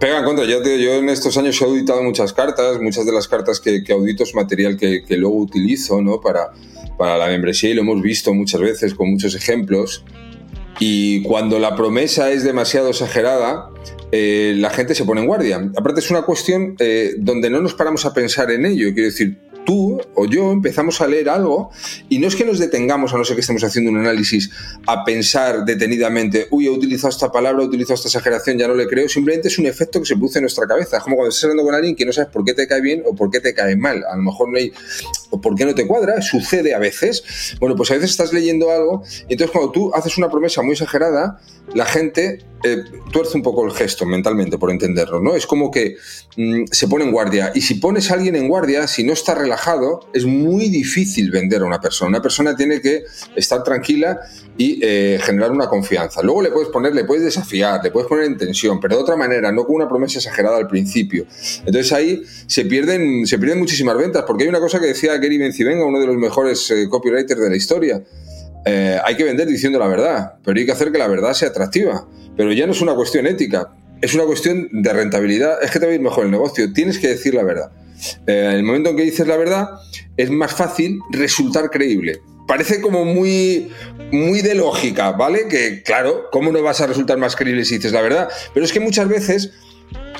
Pega 0.00 0.18
en 0.18 0.24
contra. 0.24 0.44
Yo, 0.44 0.62
yo 0.62 0.94
en 0.94 1.08
estos 1.08 1.36
años 1.38 1.60
he 1.60 1.64
auditado 1.64 2.02
muchas 2.02 2.32
cartas, 2.32 2.80
muchas 2.80 3.06
de 3.06 3.12
las 3.12 3.28
cartas 3.28 3.60
que, 3.60 3.82
audito 3.90 4.24
es 4.24 4.34
material 4.34 4.76
que, 4.76 5.04
luego 5.10 5.36
utilizo 5.36 6.02
¿no? 6.02 6.20
para, 6.20 6.52
para 6.98 7.16
la 7.16 7.28
membresía 7.28 7.70
y 7.70 7.74
lo 7.74 7.82
hemos 7.82 8.02
visto 8.02 8.34
muchas 8.34 8.60
veces 8.60 8.94
con 8.94 9.10
muchos 9.10 9.34
ejemplos. 9.34 10.04
Y 10.78 11.22
cuando 11.22 11.58
la 11.58 11.74
promesa 11.74 12.30
es 12.30 12.44
demasiado 12.44 12.90
exagerada, 12.90 13.70
eh, 14.12 14.54
la 14.56 14.68
gente 14.68 14.94
se 14.94 15.04
pone 15.04 15.22
en 15.22 15.26
guardia. 15.26 15.70
Aparte 15.76 16.00
es 16.00 16.10
una 16.10 16.22
cuestión 16.22 16.76
eh, 16.78 17.14
donde 17.18 17.48
no 17.48 17.62
nos 17.62 17.72
paramos 17.72 18.04
a 18.04 18.12
pensar 18.12 18.50
en 18.50 18.66
ello. 18.66 18.92
Quiero 18.92 19.08
decir, 19.08 19.38
tú 19.66 20.00
o 20.14 20.24
yo 20.24 20.52
empezamos 20.52 21.02
a 21.02 21.06
leer 21.06 21.28
algo 21.28 21.70
y 22.08 22.18
no 22.18 22.28
es 22.28 22.36
que 22.36 22.46
nos 22.46 22.58
detengamos, 22.58 23.12
a 23.12 23.18
no 23.18 23.24
ser 23.24 23.36
que 23.36 23.40
estemos 23.42 23.62
haciendo 23.62 23.90
un 23.90 23.98
análisis, 23.98 24.50
a 24.86 25.04
pensar 25.04 25.64
detenidamente, 25.66 26.46
uy, 26.50 26.66
he 26.66 26.70
utilizado 26.70 27.10
esta 27.10 27.30
palabra, 27.30 27.62
he 27.62 27.66
utilizado 27.66 27.94
esta 27.94 28.08
exageración, 28.08 28.56
ya 28.56 28.68
no 28.68 28.74
le 28.74 28.86
creo, 28.86 29.08
simplemente 29.08 29.48
es 29.48 29.58
un 29.58 29.66
efecto 29.66 30.00
que 30.00 30.06
se 30.06 30.14
produce 30.14 30.38
en 30.38 30.44
nuestra 30.44 30.66
cabeza. 30.66 30.96
Es 30.96 31.02
como 31.02 31.16
cuando 31.16 31.30
estás 31.30 31.44
hablando 31.44 31.64
con 31.64 31.74
alguien 31.74 31.94
que 31.94 32.06
no 32.06 32.12
sabes 32.12 32.30
por 32.30 32.44
qué 32.44 32.54
te 32.54 32.66
cae 32.66 32.80
bien 32.80 33.02
o 33.04 33.14
por 33.14 33.30
qué 33.30 33.40
te 33.40 33.52
cae 33.52 33.76
mal. 33.76 34.04
A 34.10 34.16
lo 34.16 34.22
mejor 34.22 34.48
no 34.48 34.56
hay, 34.56 34.72
o 35.30 35.40
por 35.40 35.54
qué 35.54 35.64
no 35.64 35.74
te 35.74 35.86
cuadra, 35.86 36.22
sucede 36.22 36.74
a 36.74 36.78
veces. 36.78 37.56
Bueno, 37.60 37.76
pues 37.76 37.90
a 37.90 37.94
veces 37.94 38.10
estás 38.10 38.32
leyendo 38.32 38.70
algo 38.70 39.02
y 39.28 39.32
entonces 39.32 39.50
cuando 39.50 39.72
tú 39.72 39.92
haces 39.94 40.16
una 40.16 40.30
promesa 40.30 40.62
muy 40.62 40.72
exagerada, 40.72 41.40
la 41.74 41.84
gente 41.84 42.38
eh, 42.64 42.84
tuerce 43.12 43.36
un 43.36 43.42
poco 43.42 43.64
el 43.64 43.72
gesto 43.72 44.06
mentalmente, 44.06 44.58
por 44.58 44.70
entenderlo, 44.70 45.20
¿no? 45.20 45.34
Es 45.34 45.46
como 45.46 45.70
que 45.70 45.96
mm, 46.36 46.64
se 46.70 46.88
pone 46.88 47.04
en 47.04 47.12
guardia. 47.12 47.52
Y 47.54 47.60
si 47.60 47.74
pones 47.74 48.10
a 48.10 48.14
alguien 48.14 48.36
en 48.36 48.48
guardia, 48.48 48.86
si 48.86 49.04
no 49.04 49.12
está 49.12 49.34
relajado, 49.34 49.55
es 50.12 50.24
muy 50.24 50.68
difícil 50.68 51.30
vender 51.30 51.62
a 51.62 51.64
una 51.64 51.80
persona. 51.80 52.08
Una 52.08 52.22
persona 52.22 52.54
tiene 52.54 52.80
que 52.80 53.04
estar 53.34 53.62
tranquila 53.62 54.20
y 54.56 54.80
eh, 54.82 55.18
generar 55.22 55.50
una 55.50 55.68
confianza. 55.68 56.22
Luego 56.22 56.42
le 56.42 56.50
puedes 56.50 56.68
poner, 56.68 56.94
le 56.94 57.04
puedes 57.04 57.24
desafiar, 57.24 57.82
le 57.82 57.90
puedes 57.90 58.08
poner 58.08 58.24
en 58.24 58.36
tensión, 58.36 58.80
pero 58.80 58.96
de 58.96 59.02
otra 59.02 59.16
manera, 59.16 59.52
no 59.52 59.64
con 59.64 59.76
una 59.76 59.88
promesa 59.88 60.18
exagerada 60.18 60.56
al 60.56 60.68
principio. 60.68 61.26
Entonces 61.64 61.92
ahí 61.92 62.22
se 62.46 62.64
pierden, 62.64 63.26
se 63.26 63.38
pierden 63.38 63.58
muchísimas 63.58 63.96
ventas, 63.96 64.24
porque 64.26 64.44
hay 64.44 64.48
una 64.48 64.60
cosa 64.60 64.80
que 64.80 64.86
decía 64.86 65.16
Gary 65.16 65.38
Bencivenga, 65.38 65.84
uno 65.84 66.00
de 66.00 66.06
los 66.06 66.16
mejores 66.16 66.70
eh, 66.70 66.88
copywriters 66.88 67.40
de 67.40 67.50
la 67.50 67.56
historia. 67.56 68.02
hay 68.64 69.16
que 69.16 69.24
vender 69.24 69.46
diciendo 69.46 69.78
la 69.78 69.86
verdad, 69.86 70.34
pero 70.44 70.58
hay 70.58 70.66
que 70.66 70.72
hacer 70.72 70.90
que 70.90 70.98
la 70.98 71.08
verdad 71.08 71.32
sea 71.34 71.48
atractiva. 71.48 72.06
Pero 72.36 72.52
ya 72.52 72.66
no 72.66 72.72
es 72.72 72.80
una 72.82 72.94
cuestión 72.94 73.26
ética, 73.26 73.72
es 74.00 74.14
una 74.14 74.24
cuestión 74.24 74.68
de 74.72 74.92
rentabilidad. 74.92 75.62
Es 75.62 75.70
que 75.70 75.78
te 75.80 75.86
va 75.86 75.92
a 75.92 75.94
ir 75.94 76.00
mejor 76.00 76.24
el 76.24 76.30
negocio, 76.30 76.72
tienes 76.72 76.98
que 76.98 77.08
decir 77.08 77.34
la 77.34 77.42
verdad. 77.42 77.70
Eh, 78.26 78.44
en 78.50 78.56
el 78.56 78.62
momento 78.62 78.90
en 78.90 78.96
que 78.96 79.02
dices 79.02 79.26
la 79.26 79.36
verdad, 79.36 79.68
es 80.16 80.30
más 80.30 80.54
fácil 80.54 81.00
resultar 81.10 81.70
creíble. 81.70 82.20
Parece 82.46 82.80
como 82.80 83.04
muy, 83.04 83.70
muy 84.12 84.40
de 84.40 84.54
lógica, 84.54 85.12
¿vale? 85.12 85.48
Que 85.48 85.82
claro, 85.82 86.26
¿cómo 86.30 86.52
no 86.52 86.62
vas 86.62 86.80
a 86.80 86.86
resultar 86.86 87.18
más 87.18 87.34
creíble 87.34 87.64
si 87.64 87.76
dices 87.76 87.92
la 87.92 88.02
verdad? 88.02 88.28
Pero 88.54 88.64
es 88.64 88.72
que 88.72 88.80
muchas 88.80 89.08
veces, 89.08 89.50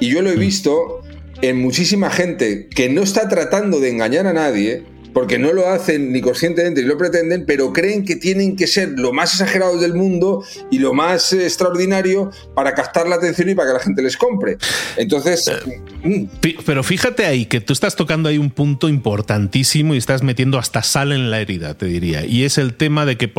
y 0.01 0.09
yo 0.09 0.23
lo 0.23 0.31
he 0.31 0.37
visto 0.37 1.03
en 1.43 1.59
muchísima 1.59 2.11
gente 2.11 2.69
que 2.69 2.89
no 2.89 3.03
está 3.03 3.29
tratando 3.29 3.79
de 3.79 3.91
engañar 3.91 4.27
a 4.27 4.33
nadie, 4.33 4.85
porque 5.17 5.39
no 5.39 5.55
lo 5.55 5.67
hacen 5.71 6.13
ni 6.13 6.21
conscientemente 6.21 6.83
ni 6.83 6.89
lo 6.89 6.99
pretenden, 6.99 7.47
pero 7.47 7.73
creen 7.73 8.05
que 8.05 8.17
tienen 8.17 8.55
que 8.55 8.67
ser 8.67 8.99
lo 8.99 9.15
más 9.15 9.33
exagerados 9.33 9.81
del 9.81 9.95
mundo 9.95 10.45
y 10.71 10.79
lo 10.79 10.93
más 10.93 11.33
extraordinario 11.33 12.31
para 12.55 12.75
captar 12.75 13.09
la 13.09 13.17
atención 13.17 13.49
y 13.49 13.55
para 13.55 13.71
que 13.71 13.75
la 13.79 13.81
gente 13.81 14.03
les 14.03 14.19
compre. 14.19 14.59
Entonces... 14.99 15.49
Eh, 15.49 15.81
mm. 16.05 16.25
Pero 16.67 16.85
fíjate 16.85 17.25
ahí 17.25 17.47
que 17.47 17.63
tú 17.63 17.73
estás 17.73 17.97
tocando 17.97 18.29
ahí 18.29 18.37
un 18.37 18.51
punto 18.51 18.91
importantísimo 18.91 19.95
y 19.95 19.97
estás 19.97 20.23
metiendo 20.23 20.59
hasta 20.59 20.83
sal 20.83 21.13
en 21.13 21.31
la 21.31 21.41
herida, 21.41 21.73
te 21.79 21.87
diría. 21.87 22.27
Y 22.27 22.45
es 22.45 22.59
el 22.59 22.75
tema 22.75 23.07
de 23.07 23.17
que 23.17 23.33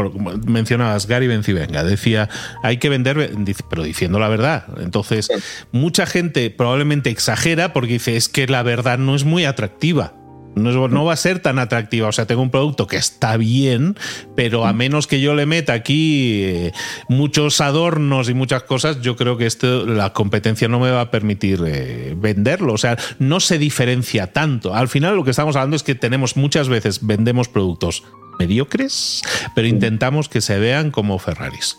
mencionabas 0.48 1.06
Gary 1.06 1.28
Bencivenga, 1.28 1.84
decía, 1.84 2.28
hay 2.64 2.78
que 2.78 2.90
vender, 2.90 3.36
pero 3.70 3.84
diciendo 3.84 4.18
la 4.18 4.30
verdad. 4.30 4.66
Entonces, 4.80 5.30
mucha 5.72 6.08
gente 6.08 6.50
probablemente 6.50 7.12
exagera 7.12 7.72
porque 7.72 7.94
dice, 7.94 8.18
es 8.18 8.30
que 8.30 8.48
la 8.48 8.64
verdad 8.64 8.98
no 8.98 9.16
es 9.16 9.26
muy 9.26 9.46
atractiva 9.46 10.16
no, 10.58 11.06
va 11.06 11.14
a 11.14 11.18
ser 11.18 11.40
tan 11.40 11.60
atractiva. 11.60 12.08
O 12.08 12.12
sea, 12.12 12.26
tengo 12.26 12.42
un 12.42 12.52
producto 12.52 12.88
que 12.88 12.98
está 12.98 13.38
bien, 13.38 13.96
pero 14.36 14.66
a 14.66 14.74
menos 14.74 15.08
que 15.08 15.22
yo 15.22 15.36
le 15.36 15.46
meta 15.46 15.74
aquí 15.74 16.44
eh, 16.44 16.72
muchos 17.08 17.62
adornos 17.62 18.30
y 18.30 18.34
muchas 18.34 18.64
cosas, 18.64 19.02
yo 19.02 19.16
creo 19.16 19.38
que 19.38 19.46
esto, 19.46 19.86
la 19.86 20.14
competencia 20.14 20.68
no 20.68 20.80
me 20.80 20.92
va 20.92 21.02
a 21.02 21.12
permitir 21.12 21.64
eh, 21.66 22.16
venderlo. 22.18 22.74
O 22.74 22.78
sea, 22.78 22.98
no 23.20 23.40
se 23.40 23.58
diferencia 23.58 24.34
tanto. 24.34 24.74
Al 24.74 24.88
final 24.88 25.16
lo 25.16 25.24
que 25.24 25.32
estamos 25.32 25.56
hablando 25.56 25.76
es 25.76 25.84
que 25.84 25.96
tenemos 25.96 26.38
muchas 26.38 26.70
veces, 26.70 27.06
vendemos 27.06 27.48
productos 27.48 28.04
mediocres, 28.40 29.22
pero 29.56 29.68
intentamos 29.68 30.30
que 30.30 30.42
se 30.42 30.60
vean 30.60 30.92
como 30.92 31.18
Ferraris. 31.20 31.78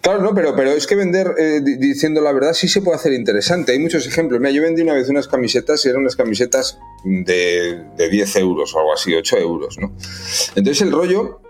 Claro, 0.00 0.20
no, 0.20 0.34
pero, 0.34 0.54
pero 0.54 0.70
es 0.70 0.86
que 0.86 0.96
vender 0.96 1.34
eh, 1.38 1.60
diciendo 1.62 2.20
la 2.20 2.32
verdad 2.32 2.52
sí 2.52 2.68
se 2.68 2.82
puede 2.82 2.96
hacer 2.96 3.12
interesante. 3.12 3.72
Hay 3.72 3.78
muchos 3.78 4.06
ejemplos. 4.06 4.40
Mira, 4.40 4.52
yo 4.52 4.62
vendí 4.62 4.82
una 4.82 4.94
vez 4.94 5.08
unas 5.08 5.28
camisetas 5.28 5.84
y 5.84 5.88
eran 5.88 6.02
unas 6.02 6.16
camisetas 6.16 6.78
de, 7.04 7.82
de 7.96 8.08
10 8.08 8.36
euros 8.36 8.74
o 8.74 8.78
algo 8.78 8.92
así, 8.92 9.14
8 9.14 9.38
euros, 9.38 9.78
¿no? 9.78 9.92
Entonces 10.54 10.82
el 10.82 10.92
rollo 10.92 11.40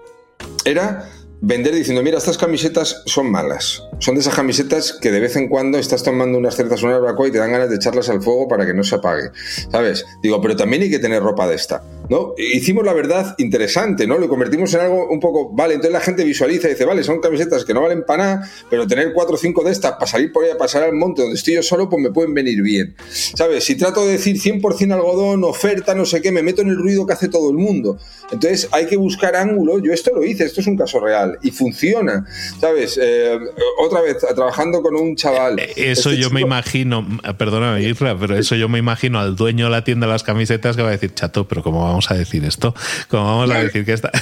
era 0.64 1.10
vender 1.46 1.74
diciendo, 1.74 2.02
mira, 2.02 2.18
estas 2.18 2.38
camisetas 2.38 3.02
son 3.06 3.30
malas. 3.30 3.82
Son 3.98 4.14
de 4.14 4.22
esas 4.22 4.34
camisetas 4.34 4.98
que 5.00 5.10
de 5.10 5.20
vez 5.20 5.36
en 5.36 5.48
cuando 5.48 5.78
estás 5.78 6.02
tomando 6.02 6.38
unas 6.38 6.56
ciertas 6.56 6.82
una 6.82 6.98
barbacoa 6.98 7.28
y 7.28 7.32
te 7.32 7.38
dan 7.38 7.52
ganas 7.52 7.68
de 7.68 7.76
echarlas 7.76 8.08
al 8.08 8.22
fuego 8.22 8.48
para 8.48 8.64
que 8.64 8.72
no 8.72 8.82
se 8.82 8.94
apague. 8.96 9.30
¿Sabes? 9.70 10.06
Digo, 10.22 10.40
pero 10.40 10.56
también 10.56 10.82
hay 10.82 10.90
que 10.90 10.98
tener 10.98 11.22
ropa 11.22 11.46
de 11.46 11.54
esta. 11.54 11.82
¿No? 12.08 12.34
Hicimos 12.36 12.84
la 12.84 12.92
verdad 12.92 13.34
interesante, 13.38 14.06
¿no? 14.06 14.18
Lo 14.18 14.28
convertimos 14.28 14.72
en 14.74 14.80
algo 14.80 15.08
un 15.08 15.20
poco, 15.20 15.50
vale, 15.52 15.74
entonces 15.74 15.92
la 15.92 16.00
gente 16.00 16.24
visualiza 16.24 16.68
y 16.68 16.72
dice, 16.72 16.84
vale, 16.84 17.02
son 17.02 17.20
camisetas 17.20 17.64
que 17.64 17.72
no 17.72 17.80
valen 17.80 18.04
para 18.04 18.24
nada, 18.24 18.50
pero 18.68 18.86
tener 18.86 19.12
cuatro 19.12 19.36
o 19.36 19.38
cinco 19.38 19.64
de 19.64 19.72
estas 19.72 19.92
para 19.92 20.06
salir 20.06 20.32
por 20.32 20.44
ahí 20.44 20.50
a 20.50 20.58
pasar 20.58 20.82
al 20.82 20.92
monte 20.92 21.22
donde 21.22 21.36
estoy 21.36 21.54
yo 21.54 21.62
solo, 21.62 21.88
pues 21.88 22.02
me 22.02 22.10
pueden 22.10 22.34
venir 22.34 22.62
bien. 22.62 22.94
¿Sabes? 23.08 23.64
Si 23.64 23.76
trato 23.76 24.04
de 24.06 24.12
decir 24.12 24.36
100% 24.36 24.92
algodón, 24.92 25.44
oferta, 25.44 25.94
no 25.94 26.04
sé 26.04 26.20
qué, 26.20 26.30
me 26.30 26.42
meto 26.42 26.62
en 26.62 26.68
el 26.68 26.76
ruido 26.76 27.06
que 27.06 27.14
hace 27.14 27.28
todo 27.28 27.50
el 27.50 27.56
mundo. 27.56 27.98
Entonces 28.30 28.68
hay 28.72 28.86
que 28.86 28.96
buscar 28.96 29.36
ángulos. 29.36 29.82
Yo 29.82 29.92
esto 29.92 30.10
lo 30.14 30.24
hice, 30.24 30.44
esto 30.44 30.60
es 30.60 30.66
un 30.66 30.76
caso 30.76 31.00
real 31.00 31.38
y 31.42 31.50
funciona. 31.50 32.26
¿Sabes? 32.60 32.98
Eh, 33.00 33.38
otra 33.78 34.00
vez, 34.00 34.18
trabajando 34.34 34.82
con 34.82 34.94
un 34.96 35.16
chaval. 35.16 35.58
Eh, 35.58 35.72
eso 35.76 36.10
este 36.10 36.22
yo 36.22 36.30
me 36.30 36.40
imagino, 36.40 37.06
perdóname, 37.38 37.82
Isra, 37.82 38.18
pero 38.18 38.36
eso 38.36 38.56
yo 38.56 38.68
me 38.68 38.78
imagino 38.78 39.18
al 39.20 39.36
dueño 39.36 39.66
de 39.66 39.70
la 39.70 39.84
tienda 39.84 40.06
de 40.06 40.12
las 40.12 40.22
camisetas 40.22 40.76
que 40.76 40.82
va 40.82 40.88
a 40.88 40.92
decir, 40.92 41.14
chato, 41.14 41.46
pero 41.46 41.62
¿cómo 41.62 41.93
vamos 41.94 42.10
a 42.10 42.14
decir 42.14 42.44
esto? 42.44 42.74
¿Cómo 43.08 43.24
vamos 43.24 43.50
a 43.50 43.62
decir 43.62 43.84
que 43.84 43.92
está.? 43.92 44.10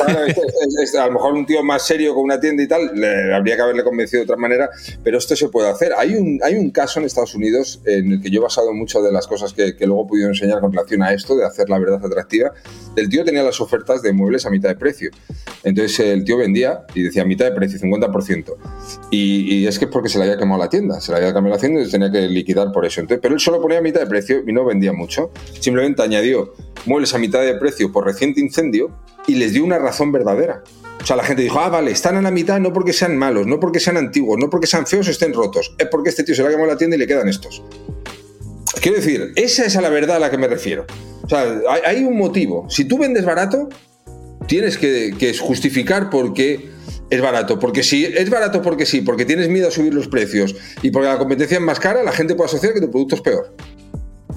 a 0.98 1.06
lo 1.06 1.12
mejor 1.12 1.34
un 1.34 1.46
tío 1.46 1.62
más 1.62 1.86
serio 1.86 2.14
con 2.14 2.24
una 2.24 2.38
tienda 2.38 2.62
y 2.62 2.68
tal, 2.68 2.90
le, 2.94 3.34
habría 3.34 3.56
que 3.56 3.62
haberle 3.62 3.82
convencido 3.82 4.20
de 4.20 4.24
otra 4.24 4.36
manera, 4.36 4.70
pero 5.02 5.18
esto 5.18 5.34
se 5.34 5.48
puede 5.48 5.68
hacer. 5.68 5.92
Hay 5.96 6.14
un, 6.14 6.40
hay 6.42 6.54
un 6.54 6.70
caso 6.70 7.00
en 7.00 7.06
Estados 7.06 7.34
Unidos 7.34 7.80
en 7.86 8.12
el 8.12 8.22
que 8.22 8.30
yo 8.30 8.40
he 8.40 8.42
basado 8.42 8.72
mucho 8.72 9.02
de 9.02 9.10
las 9.10 9.26
cosas 9.26 9.52
que, 9.52 9.74
que 9.76 9.86
luego 9.86 10.04
he 10.04 10.08
podido 10.08 10.28
enseñar 10.28 10.60
con 10.60 10.72
relación 10.72 11.02
a 11.02 11.12
esto, 11.12 11.36
de 11.36 11.46
hacer 11.46 11.68
la 11.70 11.78
verdad 11.78 12.04
atractiva. 12.04 12.52
El 12.94 13.08
tío 13.08 13.24
tenía 13.24 13.42
las 13.42 13.60
ofertas 13.60 14.02
de 14.02 14.12
muebles 14.12 14.44
a 14.44 14.50
mitad 14.50 14.68
de 14.68 14.76
precio. 14.76 15.10
Entonces 15.64 15.98
el 16.00 16.24
tío 16.24 16.36
vendía 16.36 16.84
y 16.94 17.02
decía 17.02 17.24
mitad 17.24 17.46
de 17.46 17.52
precio, 17.52 17.78
50%. 17.78 18.54
Y, 19.10 19.54
y 19.54 19.66
es 19.66 19.78
que 19.78 19.86
es 19.86 19.90
porque 19.90 20.08
se 20.08 20.18
le 20.18 20.24
había 20.24 20.36
quemado 20.36 20.60
la 20.60 20.68
tienda, 20.68 21.00
se 21.00 21.12
le 21.12 21.18
había 21.18 21.32
quemado 21.32 21.54
la 21.54 21.60
tienda 21.60 21.80
y 21.80 21.90
tenía 21.90 22.10
que 22.10 22.28
liquidar 22.28 22.70
por 22.72 22.84
eso. 22.84 23.00
Entonces, 23.00 23.20
pero 23.22 23.34
él 23.34 23.40
solo 23.40 23.60
ponía 23.60 23.80
mitad 23.80 24.00
de 24.00 24.06
precio 24.06 24.42
y 24.46 24.52
no 24.52 24.64
vendía 24.64 24.92
mucho. 24.92 25.30
Simplemente 25.60 26.02
añadió 26.02 26.52
muebles 26.86 27.14
a 27.14 27.18
mitad 27.18 27.40
de 27.40 27.54
precio 27.54 27.92
por 27.92 28.04
reciente 28.04 28.40
incendio 28.40 28.90
y 29.26 29.34
les 29.36 29.52
dio 29.52 29.64
una 29.64 29.78
razón 29.78 30.12
verdadera. 30.12 30.62
O 31.02 31.06
sea, 31.06 31.16
la 31.16 31.24
gente 31.24 31.42
dijo, 31.42 31.58
ah, 31.58 31.68
vale, 31.68 31.90
están 31.90 32.16
a 32.16 32.22
la 32.22 32.30
mitad 32.30 32.60
no 32.60 32.72
porque 32.72 32.92
sean 32.92 33.16
malos, 33.16 33.46
no 33.46 33.58
porque 33.58 33.80
sean 33.80 33.96
antiguos, 33.96 34.38
no 34.38 34.48
porque 34.48 34.66
sean 34.66 34.86
feos 34.86 35.08
o 35.08 35.10
estén 35.10 35.32
rotos, 35.32 35.74
es 35.78 35.88
porque 35.88 36.10
este 36.10 36.22
tío 36.22 36.34
se 36.34 36.42
le 36.42 36.48
ha 36.48 36.50
quemado 36.52 36.68
la 36.68 36.76
tienda 36.76 36.96
y 36.96 36.98
le 37.00 37.06
quedan 37.06 37.28
estos. 37.28 37.62
Quiero 38.80 38.98
decir, 38.98 39.32
esa 39.36 39.64
es 39.64 39.76
a 39.76 39.80
la 39.80 39.88
verdad 39.88 40.16
a 40.16 40.18
la 40.20 40.30
que 40.30 40.38
me 40.38 40.48
refiero. 40.48 40.86
O 41.22 41.28
sea, 41.28 41.60
hay, 41.84 42.04
un 42.04 42.16
motivo. 42.16 42.66
Si 42.68 42.84
tú 42.84 42.98
vendes 42.98 43.24
barato, 43.24 43.68
tienes 44.46 44.76
que, 44.76 45.14
que 45.18 45.36
justificar 45.36 46.10
por 46.10 46.34
qué 46.34 46.70
es 47.12 47.20
barato. 47.20 47.58
Porque 47.58 47.82
si 47.82 48.06
es 48.06 48.30
barato 48.30 48.62
porque 48.62 48.86
sí, 48.86 49.02
porque 49.02 49.24
tienes 49.24 49.48
miedo 49.48 49.68
a 49.68 49.70
subir 49.70 49.92
los 49.92 50.08
precios 50.08 50.56
y 50.82 50.90
porque 50.90 51.08
la 51.08 51.18
competencia 51.18 51.58
es 51.58 51.62
más 51.62 51.78
cara, 51.78 52.02
la 52.02 52.12
gente 52.12 52.34
puede 52.34 52.48
asociar 52.48 52.72
que 52.72 52.80
tu 52.80 52.90
producto 52.90 53.16
es 53.16 53.20
peor. 53.20 53.54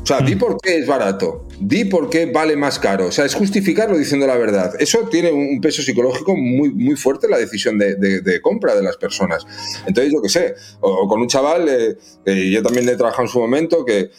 O 0.06 0.08
sea, 0.08 0.22
di 0.22 0.36
mm. 0.36 0.38
por 0.38 0.62
qué 0.62 0.78
es 0.78 0.86
barato. 0.86 1.48
di 1.60 1.86
por 1.86 2.12
qué 2.12 2.28
vale 2.28 2.56
más 2.56 2.78
caro. 2.78 3.08
O 3.08 3.12
sea, 3.12 3.26
es 3.26 3.34
justificarlo 3.34 3.98
diciendo 3.98 4.28
la 4.28 4.38
verdad. 4.38 4.74
Eso 4.78 5.00
tiene 5.10 5.32
un 5.32 5.60
peso 5.60 5.82
psicológico 5.82 6.36
muy, 6.36 6.70
muy 6.70 6.96
fuerte 6.96 7.26
en 7.26 7.32
la 7.32 7.40
decisión 7.40 7.80
de, 7.80 8.40
compra 8.44 8.76
de 8.76 8.84
las 8.84 8.98
personas. 8.98 9.48
Entonces, 9.88 10.14
yo 10.14 10.22
qué 10.22 10.30
sé, 10.30 10.54
o, 10.82 11.08
con 11.08 11.22
un 11.22 11.28
chaval, 11.28 11.68
eh, 11.68 11.98
que 12.24 12.52
yo 12.52 12.62
también 12.62 12.88
he 12.88 12.96
trabajado 12.96 13.24
en 13.24 13.30
su 13.30 13.40
momento, 13.40 13.84
que 13.84 14.00
eh, 14.02 14.10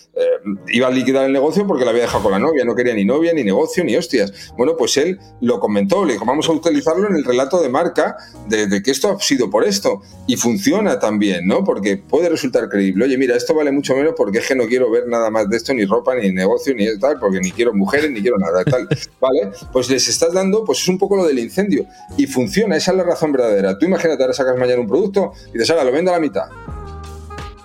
iba 0.72 0.88
a 0.88 0.90
liquidar 0.90 1.24
el 1.24 1.32
negocio 1.32 1.64
porque 1.68 1.84
la 1.84 1.92
había 1.92 2.02
dejado 2.02 2.24
con 2.24 2.32
la 2.32 2.40
novia, 2.40 2.64
no 2.64 2.74
quería 2.74 2.94
ni 2.94 3.04
novia, 3.04 3.32
ni 3.32 3.44
negocio, 3.44 3.84
ni 3.84 3.94
hostias. 3.94 4.52
Bueno, 4.56 4.76
pues 4.76 4.96
él 4.96 5.20
lo 5.40 5.60
comentó, 5.60 6.04
le 6.04 6.14
dijo, 6.14 6.24
vamos 6.24 6.48
a 6.48 6.52
utilizarlo 6.52 7.08
en 7.08 7.14
el 7.14 7.24
relato 7.24 7.62
de 7.62 7.68
marca 7.68 8.16
de, 8.48 8.82
que 8.82 8.90
esto 8.90 9.12
ha 9.12 9.20
sido 9.20 9.50
por 9.50 9.62
esto. 9.62 10.00
Y 10.26 10.34
funciona 10.34 10.98
también, 10.98 11.46
¿no? 11.46 11.62
Porque 11.62 11.96
puede 11.96 12.28
resultar 12.28 12.68
creíble. 12.68 13.04
Oye, 13.04 13.16
mira, 13.16 13.36
esto 13.36 13.54
vale 13.54 13.70
mucho 13.70 13.94
menos 13.94 14.14
porque 14.16 14.38
es 14.38 14.48
que 14.48 14.56
no 14.56 14.66
quiero 14.66 14.90
ver 14.90 15.06
nada 15.06 15.30
más 15.30 15.48
de 15.48 15.56
esto, 15.56 15.75
ni 15.76 15.84
ropa, 15.84 16.14
ni 16.14 16.32
negocio, 16.32 16.74
ni 16.74 16.86
tal, 16.98 17.18
porque 17.18 17.38
ni 17.40 17.52
quiero 17.52 17.72
mujeres, 17.72 18.10
ni 18.10 18.20
quiero 18.20 18.38
nada, 18.38 18.64
tal. 18.64 18.88
¿Vale? 19.20 19.50
Pues 19.72 19.88
les 19.90 20.08
estás 20.08 20.32
dando, 20.32 20.64
pues 20.64 20.80
es 20.80 20.88
un 20.88 20.98
poco 20.98 21.16
lo 21.16 21.26
del 21.26 21.38
incendio. 21.38 21.86
Y 22.16 22.26
funciona, 22.26 22.76
esa 22.76 22.90
es 22.92 22.96
la 22.96 23.04
razón 23.04 23.32
verdadera. 23.32 23.78
Tú 23.78 23.86
imagínate, 23.86 24.22
ahora 24.22 24.34
sacas 24.34 24.56
mañana 24.56 24.80
un 24.80 24.88
producto 24.88 25.32
y 25.48 25.52
dices, 25.52 25.70
ahora 25.70 25.84
lo 25.84 25.92
vendo 25.92 26.10
a 26.10 26.14
la 26.14 26.20
mitad. 26.20 26.46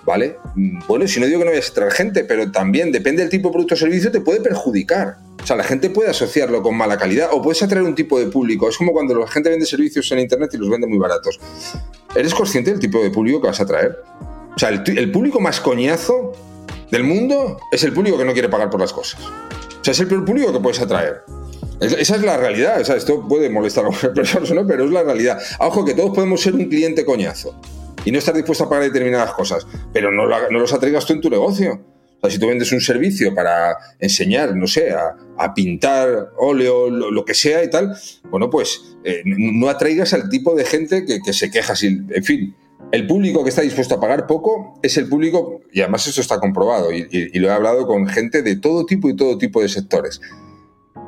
¿Vale? 0.04 0.36
Mm, 0.54 0.80
bueno, 0.86 1.06
si 1.06 1.20
no 1.20 1.26
digo 1.26 1.38
que 1.38 1.44
no 1.44 1.50
vayas 1.50 1.70
a 1.70 1.74
traer 1.74 1.92
gente, 1.92 2.24
pero 2.24 2.50
también 2.50 2.92
depende 2.92 3.22
del 3.22 3.30
tipo 3.30 3.48
de 3.48 3.52
producto 3.52 3.74
o 3.74 3.78
servicio, 3.78 4.10
te 4.10 4.20
puede 4.20 4.40
perjudicar. 4.40 5.18
O 5.42 5.46
sea, 5.46 5.56
la 5.56 5.64
gente 5.64 5.90
puede 5.90 6.10
asociarlo 6.10 6.62
con 6.62 6.76
mala 6.76 6.96
calidad 6.96 7.30
o 7.32 7.42
puedes 7.42 7.62
atraer 7.62 7.84
un 7.84 7.94
tipo 7.94 8.18
de 8.18 8.26
público. 8.26 8.68
Es 8.68 8.76
como 8.76 8.92
cuando 8.92 9.14
la 9.14 9.26
gente 9.26 9.50
vende 9.50 9.66
servicios 9.66 10.10
en 10.12 10.20
internet 10.20 10.50
y 10.54 10.56
los 10.56 10.70
vende 10.70 10.86
muy 10.86 10.98
baratos. 10.98 11.40
¿Eres 12.14 12.34
consciente 12.34 12.70
del 12.70 12.80
tipo 12.80 13.02
de 13.02 13.10
público 13.10 13.40
que 13.40 13.48
vas 13.48 13.60
a 13.60 13.64
atraer? 13.64 13.98
O 14.54 14.58
sea, 14.58 14.68
el, 14.68 14.82
el 14.98 15.10
público 15.10 15.40
más 15.40 15.60
coñazo 15.60 16.32
del 16.92 17.04
mundo 17.04 17.58
es 17.72 17.82
el 17.84 17.92
público 17.94 18.18
que 18.18 18.24
no 18.26 18.34
quiere 18.34 18.50
pagar 18.50 18.68
por 18.68 18.78
las 18.78 18.92
cosas. 18.92 19.18
O 19.20 19.84
sea, 19.84 19.92
es 19.92 20.00
el 20.00 20.06
peor 20.06 20.26
público 20.26 20.52
que 20.52 20.60
puedes 20.60 20.78
atraer. 20.78 21.22
Esa 21.80 22.16
es 22.16 22.22
la 22.22 22.36
realidad. 22.36 22.82
O 22.82 22.84
sea, 22.84 22.96
esto 22.96 23.26
puede 23.26 23.48
molestar 23.48 23.86
a 23.86 23.88
muchas 23.88 24.10
personas, 24.14 24.50
¿no? 24.52 24.66
Pero 24.66 24.84
es 24.84 24.90
la 24.90 25.02
realidad. 25.02 25.40
Ojo, 25.58 25.86
que 25.86 25.94
todos 25.94 26.14
podemos 26.14 26.42
ser 26.42 26.54
un 26.54 26.66
cliente 26.66 27.06
coñazo 27.06 27.58
y 28.04 28.12
no 28.12 28.18
estar 28.18 28.34
dispuesto 28.34 28.64
a 28.64 28.68
pagar 28.68 28.84
determinadas 28.84 29.32
cosas, 29.32 29.66
pero 29.92 30.12
no, 30.12 30.26
no 30.26 30.58
los 30.58 30.72
atraigas 30.74 31.06
tú 31.06 31.14
en 31.14 31.22
tu 31.22 31.30
negocio. 31.30 31.80
O 32.18 32.20
sea, 32.20 32.30
si 32.30 32.38
tú 32.38 32.46
vendes 32.46 32.70
un 32.72 32.80
servicio 32.82 33.34
para 33.34 33.74
enseñar, 33.98 34.54
no 34.54 34.66
sé, 34.66 34.92
a, 34.92 35.54
pintar 35.54 36.28
óleo, 36.36 36.90
lo, 36.90 37.24
que 37.24 37.34
sea 37.34 37.64
y 37.64 37.70
tal, 37.70 37.96
bueno, 38.30 38.50
pues 38.50 38.96
eh, 39.02 39.22
no 39.24 39.68
atraigas 39.68 40.12
al 40.12 40.28
tipo 40.28 40.54
de 40.54 40.64
gente 40.64 41.04
que, 41.04 41.32
se 41.32 41.50
queja. 41.50 41.74
Sin, 41.74 42.06
en 42.14 42.22
fin, 42.22 42.54
el 42.92 43.06
público 43.06 43.42
que 43.42 43.48
está 43.48 43.62
dispuesto 43.62 43.94
a 43.94 44.00
pagar 44.00 44.26
poco 44.26 44.78
es 44.82 44.98
el 44.98 45.08
público, 45.08 45.62
y 45.72 45.80
además 45.80 46.06
eso 46.06 46.20
está 46.20 46.38
comprobado, 46.38 46.92
y, 46.92 47.30
lo 47.38 47.48
he 47.48 47.50
hablado 47.50 47.86
con 47.86 48.06
gente 48.06 48.42
de 48.42 48.56
todo 48.56 48.84
tipo 48.84 49.08
y 49.08 49.16
todo 49.16 49.38
tipo 49.38 49.62
de 49.62 49.68
sectores. 49.68 50.20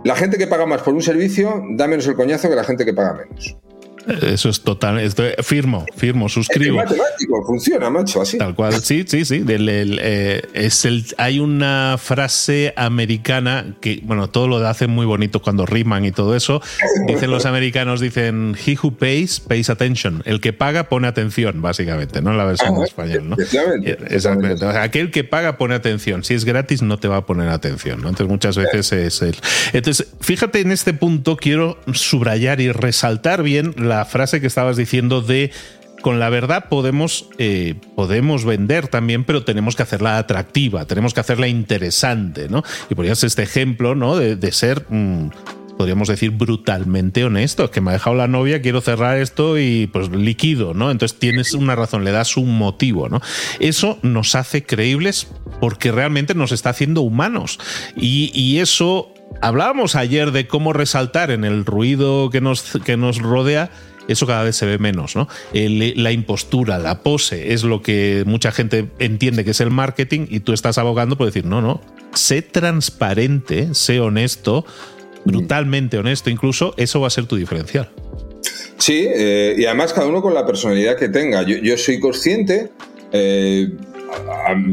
La 0.03 0.17
gente 0.17 0.38
que 0.38 0.47
paga 0.47 0.67
más 0.67 0.83
por 0.83 0.95
un 0.95 1.03
servicio 1.03 1.62
da 1.76 1.87
menos 1.87 2.07
el 2.07 2.14
coñazo 2.14 2.49
que 2.49 2.57
la 2.57 2.64
gente 2.64 2.85
que 2.87 2.95
paga 2.95 3.14
menos. 3.14 3.57
Eso 4.06 4.49
es 4.49 4.61
total. 4.61 5.00
firmo, 5.42 5.87
firmo, 5.96 6.28
suscribo. 6.28 6.80
Es 6.80 6.90
matemático, 6.90 7.44
funciona, 7.46 7.90
macho, 7.90 8.20
así. 8.20 8.38
Tal 8.38 8.54
cual, 8.54 8.75
sí, 8.82 9.04
sí, 9.06 9.25
sí. 9.25 9.44
Eh, 9.49 10.42
es 10.52 10.84
el, 10.84 11.04
hay 11.16 11.40
una 11.40 11.96
frase 11.99 12.73
americana 12.76 13.76
que, 13.80 14.00
bueno, 14.02 14.28
todo 14.28 14.49
lo 14.49 14.66
hacen 14.66 14.90
muy 14.90 15.06
bonito 15.06 15.40
cuando 15.40 15.66
riman 15.66 16.04
y 16.04 16.12
todo 16.12 16.37
eso. 16.37 16.61
Dicen 17.06 17.30
los 17.30 17.46
americanos, 17.46 18.00
dicen, 18.00 18.56
he 18.66 18.76
who 18.80 18.92
pays, 18.92 19.40
pays 19.40 19.70
attention. 19.70 20.23
El 20.25 20.40
que 20.40 20.52
paga 20.52 20.88
pone 20.88 21.08
atención, 21.08 21.62
básicamente, 21.62 22.20
¿no? 22.20 22.30
En 22.30 22.38
la 22.38 22.44
versión 22.44 22.78
de 22.78 22.84
español, 22.84 23.30
¿no? 23.30 23.37
Eh, 23.38 23.99
exactamente. 24.08 24.66
aquel 24.66 25.11
que 25.11 25.25
paga 25.25 25.56
pone 25.56 25.75
atención. 25.75 26.25
Si 26.25 26.34
es 26.34 26.44
gratis, 26.44 26.82
no 26.82 26.99
te 26.99 27.08
va 27.08 27.18
a 27.18 27.26
poner 27.26 27.49
atención, 27.49 28.02
¿no? 28.02 28.08
Entonces, 28.08 28.30
muchas 28.30 28.56
veces 28.56 28.92
es 28.92 29.23
el. 29.23 29.37
Entonces, 29.73 30.08
fíjate 30.20 30.61
en 30.61 30.73
este 30.73 30.94
punto, 30.94 31.37
quiero 31.37 31.78
subrayar 31.92 32.61
y 32.61 32.73
resaltar 32.73 33.42
bien 33.42 33.75
la 33.76 33.93
la 33.96 34.04
frase 34.04 34.40
que 34.40 34.46
estabas 34.46 34.76
diciendo 34.76 35.20
de 35.20 35.50
con 36.02 36.18
la 36.18 36.28
verdad 36.28 36.66
podemos, 36.68 37.30
eh, 37.38 37.76
podemos 37.96 38.44
vender 38.44 38.88
también, 38.88 39.24
pero 39.24 39.42
tenemos 39.42 39.74
que 39.74 39.84
hacerla 39.84 40.18
atractiva, 40.18 40.84
tenemos 40.84 41.14
que 41.14 41.20
hacerla 41.20 41.48
interesante, 41.48 42.46
¿no? 42.50 42.62
Y 42.90 42.94
ponías 42.94 43.24
este 43.24 43.42
ejemplo, 43.42 43.94
¿no? 43.94 44.16
De, 44.16 44.52
ser, 44.52 44.84
mm, 44.90 45.30
podríamos 45.78 46.09
decir, 46.09 46.30
brutalmente 46.30 47.24
honesto. 47.24 47.70
que 47.70 47.80
me 47.80 47.90
ha 47.90 47.94
dejado 47.94 48.16
la 48.16 48.28
novia, 48.28 48.61
quiero 48.61 48.83
cerrar 48.83 49.16
esto 49.16 49.59
y 49.59 49.87
pues 49.87 50.11
liquido, 50.11 50.74
¿no? 50.74 50.90
Entonces 50.90 51.18
tienes 51.18 51.54
una 51.54 51.74
razón, 51.74 52.04
le 52.04 52.11
das 52.11 52.37
un 52.37 52.59
motivo, 52.59 53.09
¿no? 53.09 53.22
Eso 53.59 53.98
nos 54.02 54.35
hace 54.35 54.62
creíbles 54.62 55.28
porque 55.59 55.90
realmente 55.90 56.35
nos 56.35 56.52
está 56.52 56.68
haciendo 56.68 57.00
humanos. 57.00 57.59
Y 57.96 58.59
eso 58.59 59.13
Hablábamos 59.44 59.94
ayer 59.94 60.30
de 60.33 60.46
cómo 60.46 60.72
resaltar 60.72 61.30
en 61.30 61.44
el 61.44 61.66
ruido 61.66 62.30
que 62.30 62.40
nos, 62.40 62.78
que 62.83 62.96
nos 62.96 63.18
rodea 63.18 63.70
eso 64.09 64.26
cada 64.26 64.42
vez 64.42 64.57
se 64.57 64.64
ve 64.64 64.78
menos, 64.78 65.16
¿no? 65.16 65.28
la 65.52 66.12
impostura, 66.12 66.78
la 66.78 67.02
pose 67.02 67.52
es 67.52 67.62
lo 67.62 67.83
que 67.83 68.22
mucha 68.26 68.52
gente 68.52 68.88
entiende 68.98 69.44
que 69.44 69.50
es 69.50 69.61
el 69.61 69.70
marketing 69.70 70.28
y 70.30 70.40
tú 70.40 70.54
estás 70.54 70.78
abogando 70.78 71.18
por 71.18 71.26
decir, 71.26 71.44
no, 71.44 71.61
no, 71.61 71.83
sé 72.14 72.40
transparente, 72.40 73.74
sé 73.74 74.00
honesto, 74.00 74.64
brutalmente 75.26 75.98
honesto, 75.98 76.30
incluso 76.30 76.72
eso 76.78 77.02
va 77.02 77.09
a 77.09 77.11
ser 77.11 77.26
tu 77.26 77.37
diferencial. 77.37 77.90
Sí, 78.78 79.07
eh, 79.14 79.57
y 79.59 79.66
además 79.66 79.92
cada 79.92 80.07
uno 80.07 80.22
con 80.22 80.33
la 80.33 80.46
personalidad 80.46 80.96
que 80.96 81.11
tenga. 81.11 81.42
Yo, 81.42 81.76
soy 81.76 82.00
consciente, 82.00 82.70
eh, 83.12 83.68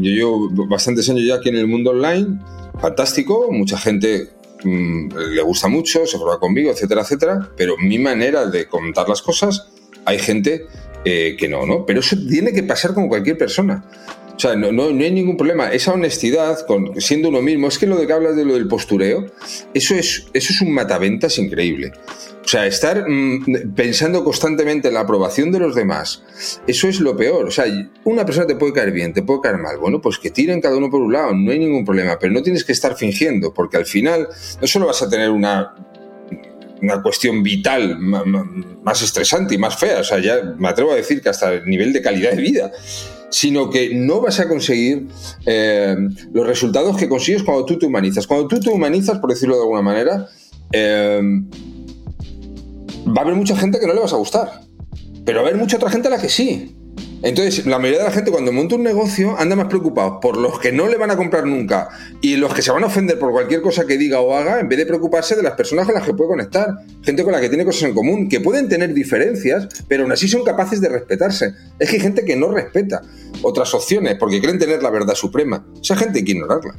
llevo 0.00 0.50
bastantes 0.66 1.10
años 1.10 1.26
ya 1.26 1.34
aquí 1.34 1.50
en 1.50 1.56
el 1.56 1.66
mundo 1.66 1.90
online, 1.90 2.38
fantástico, 2.80 3.48
mucha 3.50 3.76
gente 3.76 4.30
le 4.64 5.42
gusta 5.42 5.68
mucho, 5.68 6.06
se 6.06 6.18
prueba 6.18 6.38
conmigo, 6.38 6.70
etcétera, 6.70 7.02
etcétera, 7.02 7.50
pero 7.56 7.76
mi 7.78 7.98
manera 7.98 8.46
de 8.46 8.66
contar 8.66 9.08
las 9.08 9.22
cosas, 9.22 9.68
hay 10.04 10.18
gente 10.18 10.66
eh, 11.04 11.36
que 11.38 11.48
no, 11.48 11.66
¿no? 11.66 11.84
Pero 11.84 12.00
eso 12.00 12.16
tiene 12.28 12.52
que 12.52 12.62
pasar 12.62 12.94
con 12.94 13.08
cualquier 13.08 13.36
persona. 13.36 13.84
O 14.34 14.38
sea, 14.38 14.56
no, 14.56 14.72
no, 14.72 14.84
hay 14.84 15.10
ningún 15.10 15.36
problema. 15.36 15.70
Esa 15.70 15.92
honestidad, 15.92 16.66
con, 16.66 17.00
siendo 17.00 17.28
uno 17.28 17.42
mismo, 17.42 17.68
es 17.68 17.78
que 17.78 17.86
lo 17.86 17.96
de 17.96 18.06
que 18.06 18.12
hablas 18.12 18.34
de 18.34 18.44
lo 18.44 18.54
del 18.54 18.66
postureo, 18.66 19.26
eso 19.74 19.94
es, 19.94 20.26
eso 20.32 20.52
es 20.52 20.60
un 20.62 20.72
mataventas 20.72 21.38
increíble. 21.38 21.92
O 22.44 22.48
sea, 22.48 22.66
estar 22.66 23.08
mm, 23.08 23.74
pensando 23.74 24.24
constantemente 24.24 24.88
en 24.88 24.94
la 24.94 25.00
aprobación 25.00 25.52
de 25.52 25.60
los 25.60 25.74
demás, 25.74 26.24
eso 26.66 26.88
es 26.88 27.00
lo 27.00 27.16
peor. 27.16 27.46
O 27.46 27.50
sea, 27.50 27.66
una 28.04 28.24
persona 28.24 28.46
te 28.46 28.56
puede 28.56 28.72
caer 28.72 28.90
bien, 28.90 29.12
te 29.12 29.22
puede 29.22 29.42
caer 29.42 29.58
mal. 29.58 29.78
Bueno, 29.78 30.00
pues 30.00 30.18
que 30.18 30.30
tiren 30.30 30.60
cada 30.60 30.76
uno 30.76 30.90
por 30.90 31.00
un 31.00 31.12
lado, 31.12 31.34
no 31.34 31.52
hay 31.52 31.58
ningún 31.58 31.84
problema, 31.84 32.18
pero 32.18 32.32
no 32.32 32.42
tienes 32.42 32.64
que 32.64 32.72
estar 32.72 32.96
fingiendo, 32.96 33.54
porque 33.54 33.76
al 33.76 33.86
final 33.86 34.28
no 34.60 34.66
solo 34.66 34.86
vas 34.86 35.02
a 35.02 35.08
tener 35.08 35.30
una, 35.30 35.74
una 36.82 37.00
cuestión 37.00 37.42
vital 37.42 37.98
más 37.98 39.02
estresante 39.02 39.54
y 39.54 39.58
más 39.58 39.76
fea, 39.76 40.00
o 40.00 40.04
sea, 40.04 40.18
ya 40.18 40.54
me 40.58 40.68
atrevo 40.68 40.92
a 40.92 40.96
decir 40.96 41.22
que 41.22 41.28
hasta 41.28 41.52
el 41.52 41.64
nivel 41.64 41.92
de 41.92 42.02
calidad 42.02 42.32
de 42.32 42.42
vida, 42.42 42.72
sino 43.32 43.70
que 43.70 43.94
no 43.94 44.20
vas 44.20 44.38
a 44.40 44.48
conseguir 44.48 45.08
eh, 45.46 45.96
los 46.32 46.46
resultados 46.46 46.96
que 46.96 47.08
consigues 47.08 47.42
cuando 47.42 47.64
tú 47.64 47.78
te 47.78 47.86
humanizas. 47.86 48.26
Cuando 48.26 48.46
tú 48.46 48.60
te 48.60 48.70
humanizas, 48.70 49.18
por 49.18 49.30
decirlo 49.30 49.56
de 49.56 49.62
alguna 49.62 49.82
manera, 49.82 50.28
eh, 50.70 51.20
va 53.08 53.22
a 53.22 53.24
haber 53.24 53.34
mucha 53.34 53.56
gente 53.56 53.80
que 53.80 53.86
no 53.86 53.94
le 53.94 54.00
vas 54.00 54.12
a 54.12 54.16
gustar, 54.16 54.60
pero 55.24 55.40
va 55.40 55.46
a 55.46 55.48
haber 55.48 55.60
mucha 55.60 55.76
otra 55.76 55.90
gente 55.90 56.08
a 56.08 56.10
la 56.10 56.20
que 56.20 56.28
sí. 56.28 56.76
Entonces, 57.22 57.66
la 57.66 57.78
mayoría 57.78 58.00
de 58.00 58.06
la 58.06 58.10
gente 58.10 58.30
cuando 58.30 58.50
monta 58.52 58.74
un 58.74 58.82
negocio 58.82 59.36
anda 59.38 59.54
más 59.54 59.66
preocupado 59.66 60.18
por 60.18 60.36
los 60.36 60.58
que 60.58 60.72
no 60.72 60.88
le 60.88 60.96
van 60.96 61.10
a 61.10 61.16
comprar 61.16 61.46
nunca 61.46 61.88
y 62.20 62.36
los 62.36 62.52
que 62.52 62.62
se 62.62 62.72
van 62.72 62.82
a 62.82 62.86
ofender 62.86 63.18
por 63.18 63.30
cualquier 63.30 63.62
cosa 63.62 63.86
que 63.86 63.96
diga 63.96 64.20
o 64.20 64.34
haga, 64.34 64.58
en 64.60 64.68
vez 64.68 64.78
de 64.78 64.86
preocuparse 64.86 65.36
de 65.36 65.42
las 65.42 65.52
personas 65.52 65.86
con 65.86 65.94
las 65.94 66.04
que 66.04 66.14
puede 66.14 66.30
conectar, 66.30 66.68
gente 67.02 67.22
con 67.22 67.32
la 67.32 67.40
que 67.40 67.48
tiene 67.48 67.64
cosas 67.64 67.84
en 67.84 67.94
común, 67.94 68.28
que 68.28 68.40
pueden 68.40 68.68
tener 68.68 68.92
diferencias, 68.92 69.68
pero 69.86 70.02
aún 70.02 70.12
así 70.12 70.26
son 70.26 70.42
capaces 70.42 70.80
de 70.80 70.88
respetarse. 70.88 71.54
Es 71.78 71.88
que 71.88 71.96
hay 71.96 72.02
gente 72.02 72.24
que 72.24 72.36
no 72.36 72.50
respeta 72.50 73.02
otras 73.42 73.72
opciones 73.74 74.16
porque 74.18 74.40
creen 74.40 74.58
tener 74.58 74.82
la 74.82 74.90
verdad 74.90 75.14
suprema. 75.14 75.64
Esa 75.80 75.96
gente 75.96 76.18
hay 76.18 76.24
que 76.24 76.32
ignorarla. 76.32 76.74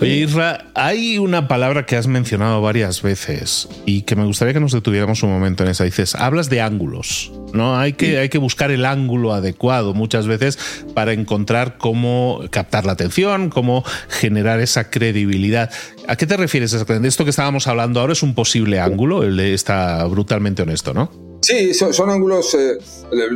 Oye, 0.00 0.16
Isra, 0.16 0.70
hay 0.74 1.18
una 1.18 1.48
palabra 1.48 1.84
que 1.84 1.96
has 1.96 2.06
mencionado 2.06 2.62
varias 2.62 3.02
veces 3.02 3.68
y 3.86 4.02
que 4.02 4.16
me 4.16 4.24
gustaría 4.24 4.54
que 4.54 4.60
nos 4.60 4.72
detuviéramos 4.72 5.22
un 5.22 5.30
momento 5.30 5.64
en 5.64 5.70
esa. 5.70 5.84
Dices, 5.84 6.14
hablas 6.14 6.48
de 6.48 6.60
ángulos, 6.60 7.32
¿no? 7.52 7.78
Hay 7.78 7.94
que, 7.94 8.18
hay 8.18 8.28
que 8.28 8.38
buscar 8.38 8.70
el 8.70 8.84
ángulo 8.84 9.32
adecuado 9.32 9.94
muchas 9.94 10.26
veces 10.26 10.58
para 10.94 11.12
encontrar 11.12 11.78
cómo 11.78 12.40
captar 12.50 12.86
la 12.86 12.92
atención, 12.92 13.50
cómo 13.50 13.84
generar 14.08 14.60
esa 14.60 14.90
credibilidad. 14.90 15.70
¿A 16.08 16.16
qué 16.16 16.26
te 16.26 16.36
refieres 16.36 16.72
exactamente? 16.72 17.08
Esto 17.08 17.24
que 17.24 17.30
estábamos 17.30 17.66
hablando 17.66 18.00
ahora 18.00 18.12
es 18.12 18.22
un 18.22 18.34
posible 18.34 18.80
ángulo, 18.80 19.22
el 19.22 19.36
de 19.36 19.54
está 19.54 20.04
brutalmente 20.04 20.62
honesto, 20.62 20.94
¿no? 20.94 21.10
Sí, 21.42 21.72
son, 21.72 22.10
ángulos, 22.10 22.54
eh, 22.54 22.76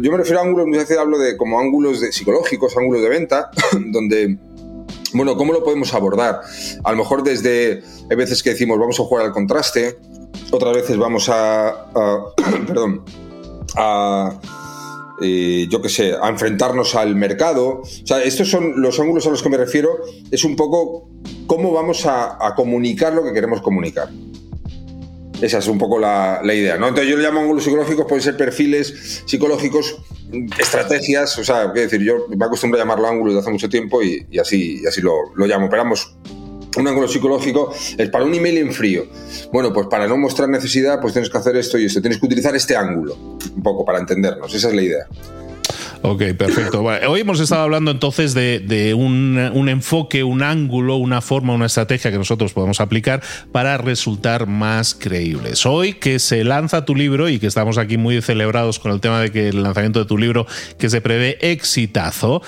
yo 0.03 0.13
me 0.13 0.19
refiero 0.19 0.41
a 0.41 0.43
ángulos, 0.43 0.67
muchas 0.67 0.83
veces 0.85 0.99
hablo 0.99 1.19
de 1.19 1.37
como 1.39 1.59
ángulos 1.59 2.01
de, 2.01 2.13
psicológicos, 2.13 2.77
ángulos 2.77 3.03
de 3.03 3.09
venta, 3.09 3.51
donde 3.93 4.39
bueno, 5.15 5.37
¿cómo 5.37 5.53
lo 5.53 5.63
podemos 5.63 5.95
abordar? 5.95 6.41
A 6.83 6.91
lo 6.91 6.99
mejor 6.99 7.23
desde, 7.23 7.83
hay 8.11 8.17
veces 8.17 8.43
que 8.43 8.51
decimos 8.51 8.79
vamos 8.79 8.99
a 9.01 9.05
jugar 9.05 9.25
al 9.25 9.33
contraste, 9.33 9.97
otras 10.51 10.75
veces 10.75 10.99
vamos 10.99 11.29
a, 11.29 11.87
perdón, 12.67 13.05
a, 13.77 14.41
eh, 15.21 15.67
yo 15.71 15.81
qué 15.81 15.89
sé, 15.89 16.15
a 16.21 16.29
enfrentarnos 16.29 16.95
al 16.95 17.15
mercado. 17.17 17.83
O 17.83 18.07
sea, 18.07 18.23
estos 18.23 18.51
son 18.51 18.81
los 18.81 18.99
ángulos 18.99 19.27
a 19.27 19.31
los 19.31 19.43
que 19.43 19.49
me 19.49 19.57
refiero. 19.57 19.91
Es 20.31 20.45
un 20.45 20.57
poco 20.57 21.09
cómo 21.47 21.73
vamos 21.73 22.07
a, 22.07 22.39
comunicar 22.57 23.13
lo 23.13 23.23
que 23.25 23.33
queremos 23.33 23.61
comunicar. 23.61 24.09
Esa 25.41 25.59
es 25.59 25.69
un 25.69 25.79
poco 25.79 25.99
la, 25.99 26.41
idea, 26.45 26.77
¿no? 26.79 26.89
Entonces 26.89 27.11
yo 27.11 27.17
le 27.17 27.25
llamo 27.25 27.41
ángulos 27.41 27.65
psicológicos, 27.65 28.07
pueden 28.07 28.23
ser 28.23 28.37
perfiles 28.37 29.25
psicológicos, 29.27 29.97
estrategias, 30.59 31.37
o 31.39 31.45
sea, 31.45 31.73
qué 31.75 31.81
decir, 31.81 32.01
yo 32.01 32.27
me 32.35 32.45
acostumbro 32.45 32.81
a 32.81 32.83
llamarlo 32.83 33.09
ángulo 33.09 33.33
desde 33.33 33.43
hace 33.43 33.51
mucho 33.51 33.69
tiempo 33.69 34.03
y, 34.03 34.27
así, 34.39 34.83
así 34.87 35.01
lo, 35.01 35.35
lo 35.35 35.47
llamo. 35.47 35.69
Pero 35.69 35.83
vamos, 35.83 36.17
un 36.77 36.89
ángulo 36.89 37.09
psicológico 37.09 37.73
es 37.97 38.09
para 38.11 38.25
un 38.25 38.35
email 38.35 38.59
en 38.59 38.73
frío. 38.73 39.07
Bueno, 39.53 39.73
pues 39.73 39.87
para 39.89 40.07
no 40.07 40.17
mostrar 40.17 40.49
necesidad, 40.49 41.01
pues 41.01 41.13
tienes 41.13 41.31
que 41.31 41.39
hacer 41.39 41.57
esto 41.57 41.79
y 41.79 41.87
esto. 41.87 42.01
Tienes 42.01 42.19
que 42.19 42.27
utilizar 42.27 42.55
este 42.55 42.77
ángulo, 42.77 43.15
un 43.15 43.63
poco 43.63 43.85
para 43.85 43.99
entendernos. 43.99 44.55
Esa 44.55 44.69
es 44.69 44.75
la 44.75 44.83
idea. 44.83 45.07
Ok, 46.07 46.23
perfecto. 46.37 46.83
hoy 46.83 47.21
hemos 47.21 47.41
estado 47.41 47.63
hablando 47.63 47.91
entonces 47.91 48.35
de, 48.35 48.93
un, 48.95 49.69
enfoque, 49.71 50.23
un 50.23 50.43
ángulo, 50.43 50.97
una 50.97 51.23
forma, 51.23 51.55
una 51.55 51.65
estrategia 51.65 52.11
que 52.11 52.19
nosotros 52.19 52.53
podemos 52.53 52.83
aplicar 52.83 53.23
para 53.53 53.79
resultar 53.79 54.47
más 54.47 54.95
creíbles. 54.95 55.65
Hoy 55.65 55.95
que 55.95 56.19
se 56.19 56.45
lanza 56.45 56.85
tu 56.85 56.95
libro 56.95 57.31
y 57.31 57.39
que 57.39 57.47
estamos 57.47 57.79
aquí 57.79 57.97
muy 57.97 58.21
celebrados 58.21 58.79
con 58.81 58.93
el 58.93 59.01
tema 59.01 59.19
de 59.19 59.33
que 59.33 59.49
el 59.49 59.63
lanzamiento 59.63 59.99
de 59.99 60.05
tu 60.05 60.19
libro 60.19 60.47
que 60.77 60.91
se 60.91 61.01
prevé 61.01 61.39
exitazo, 61.41 62.43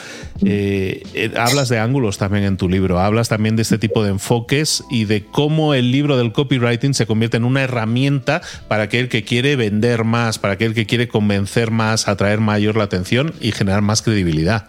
eh, 0.45 1.03
eh, 1.15 1.33
hablas 1.39 1.71
de 1.71 1.79
ángulos 1.79 2.19
también 2.19 2.45
en 2.45 2.59
tu 2.59 2.69
libro, 2.69 3.01
hablas 3.01 3.31
también 3.31 3.57
de 3.57 3.63
este 3.63 3.79
tipo 3.79 4.05
de 4.05 4.11
enfoques 4.11 4.85
y 4.91 5.07
de 5.07 5.25
cómo 5.25 5.73
el 5.73 5.93
libro 5.93 6.19
del 6.19 6.33
copywriting 6.33 6.93
se 6.93 7.07
convierte 7.07 7.39
en 7.39 7.47
una 7.47 7.63
herramienta 7.63 8.43
para 8.69 8.83
aquel 8.83 9.09
que 9.09 9.25
quiere 9.25 9.57
vender 9.57 10.05
más, 10.05 10.39
para 10.39 10.53
aquel 10.55 10.75
que 10.75 10.85
quiere 10.85 11.09
convencer 11.09 11.71
más, 11.71 12.07
atraer 12.07 12.41
mayor 12.41 12.77
la 12.77 12.85
atención 12.85 13.33
y 13.47 13.53
generar 13.53 13.81
más 13.81 14.03
credibilidad. 14.03 14.67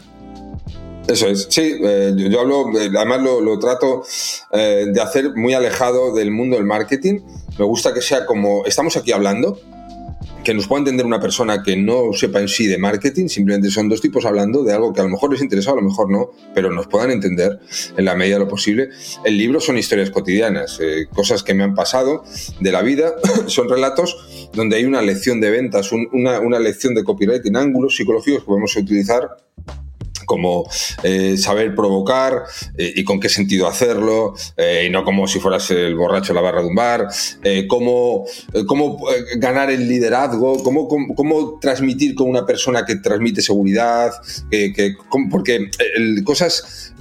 Eso 1.08 1.28
es, 1.28 1.48
sí, 1.50 1.80
eh, 1.82 2.14
yo, 2.16 2.42
hablo, 2.42 2.78
eh, 2.80 2.92
además 2.96 3.22
lo, 3.22 3.58
trato 3.60 4.04
eh, 4.52 4.88
de 4.94 5.02
hacer 5.02 5.34
muy 5.36 5.54
alejado 5.54 6.14
del 6.14 6.32
mundo 6.32 6.58
del 6.58 6.66
marketing. 6.66 7.22
Me 7.58 7.66
gusta 7.66 7.94
que 7.94 8.02
sea 8.02 8.26
como, 8.26 8.66
estamos 8.66 8.96
aquí 8.98 9.14
hablando, 9.14 9.60
que 10.48 10.54
nos 10.54 10.66
pueda 10.66 10.80
entender 10.80 11.06
una 11.06 11.20
persona 11.20 11.62
que 11.62 11.76
no 11.76 12.14
sepa 12.14 12.40
en 12.40 12.48
sí 12.48 12.68
de 12.68 12.78
marketing, 12.78 13.28
simplemente 13.28 13.70
son 13.70 13.90
dos 13.90 14.00
tipos 14.00 14.26
hablando 14.26 14.64
de 14.64 14.72
algo 14.72 14.94
que 14.94 15.02
a 15.02 15.04
lo 15.04 15.10
mejor 15.10 15.34
les 15.34 15.42
interesa, 15.42 15.72
a 15.72 15.76
lo 15.76 15.82
mejor 15.82 16.10
no, 16.10 16.32
pero 16.56 16.72
nos 16.72 16.88
puedan 16.88 17.12
entender 17.12 17.60
en 17.98 18.06
la 18.06 18.16
medida 18.16 18.36
de 18.36 18.46
lo 18.46 18.48
posible. 18.48 18.88
El 19.26 19.38
libro 19.38 19.60
son 19.60 19.78
historias 19.78 20.10
cotidianas, 20.10 20.80
cosas 21.14 21.44
que 21.44 21.54
me 21.54 21.66
han 21.66 21.76
pasado 21.76 22.24
de 22.62 22.72
la 22.72 22.82
vida, 22.82 23.16
son 23.48 23.68
relatos 23.68 24.50
donde 24.54 24.78
hay 24.78 24.86
una 24.86 25.02
lección 25.02 25.42
de 25.42 25.52
ventas, 25.52 25.92
una, 25.92 26.40
una 26.40 26.60
lección 26.60 26.96
de 26.96 27.04
copywriting, 27.04 27.58
ángulos 27.58 27.98
psicológicos 27.98 28.44
que 28.44 28.46
podemos 28.46 28.74
utilizar 28.78 29.28
como 30.28 30.70
eh, 31.04 31.38
saber 31.38 31.74
provocar 31.74 32.44
eh, 32.78 32.94
y 32.98 33.04
con 33.04 33.20
qué 33.20 33.30
sentido 33.30 33.66
hacerlo, 33.66 34.36
eh, 34.58 34.84
y 34.86 34.90
no 34.92 35.04
como 35.04 35.26
si 35.26 35.40
fueras 35.40 35.72
el 35.72 35.96
borracho 35.96 36.34
de 36.34 36.36
la 36.36 36.42
barra 36.42 36.62
de 36.62 36.68
un 36.68 36.76
bar, 36.76 37.08
cómo, 37.68 38.26
cómo 38.68 39.00
ganar 39.38 39.72
el 39.72 39.88
liderazgo, 39.88 40.62
cómo, 40.62 40.88
cómo, 40.88 41.58
transmitir 41.60 42.14
con 42.14 42.30
una 42.30 42.46
persona 42.46 42.86
que 42.86 42.98
transmite 42.98 43.42
seguridad, 43.42 44.12
que, 44.52 44.96
porque 45.32 45.72
cosas, 46.26 46.94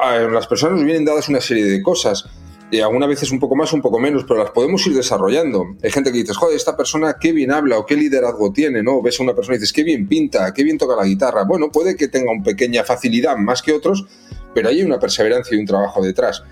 a 0.00 0.18
las 0.18 0.46
personas 0.46 0.76
nos 0.76 0.84
vienen 0.84 1.04
dadas 1.04 1.28
una 1.28 1.40
serie 1.40 1.64
de 1.64 1.82
cosas 1.82 2.24
y 2.72 2.80
algunas 2.80 3.06
veces 3.06 3.30
un 3.30 3.38
poco 3.38 3.54
más, 3.54 3.70
un 3.74 3.82
poco 3.82 4.00
menos, 4.00 4.24
pero 4.26 4.42
las 4.42 4.50
podemos 4.50 4.84
ir 4.86 4.94
desarrollando. 4.94 5.76
Hay 5.82 5.90
gente 5.90 6.10
que 6.10 6.18
dices, 6.18 6.38
joder, 6.38 6.56
esta 6.56 6.74
persona 6.74 7.16
qué 7.20 7.32
bien 7.32 7.52
habla 7.52 7.78
o 7.78 7.84
qué 7.84 7.94
liderazgo 7.96 8.50
tiene, 8.50 8.82
¿no? 8.82 9.02
Ves 9.02 9.20
a 9.20 9.24
una 9.24 9.34
persona 9.34 9.56
y 9.56 9.58
dices, 9.58 9.74
qué 9.74 9.84
bien 9.84 10.08
pinta, 10.08 10.54
qué 10.54 10.64
bien 10.64 10.78
toca 10.78 10.96
la 10.96 11.04
guitarra. 11.04 11.44
Bueno, 11.44 11.70
puede 11.70 11.96
que 11.96 12.08
tenga 12.08 12.32
una 12.32 12.42
pequeña 12.42 12.82
facilidad 12.82 13.36
más 13.36 13.60
que 13.60 13.74
otros, 13.74 14.06
pero 14.54 14.70
hay 14.70 14.82
una 14.82 14.98
perseverancia 14.98 15.54
y 15.54 15.60
un 15.60 15.66
trabajo 15.66 16.02
detrás, 16.02 16.44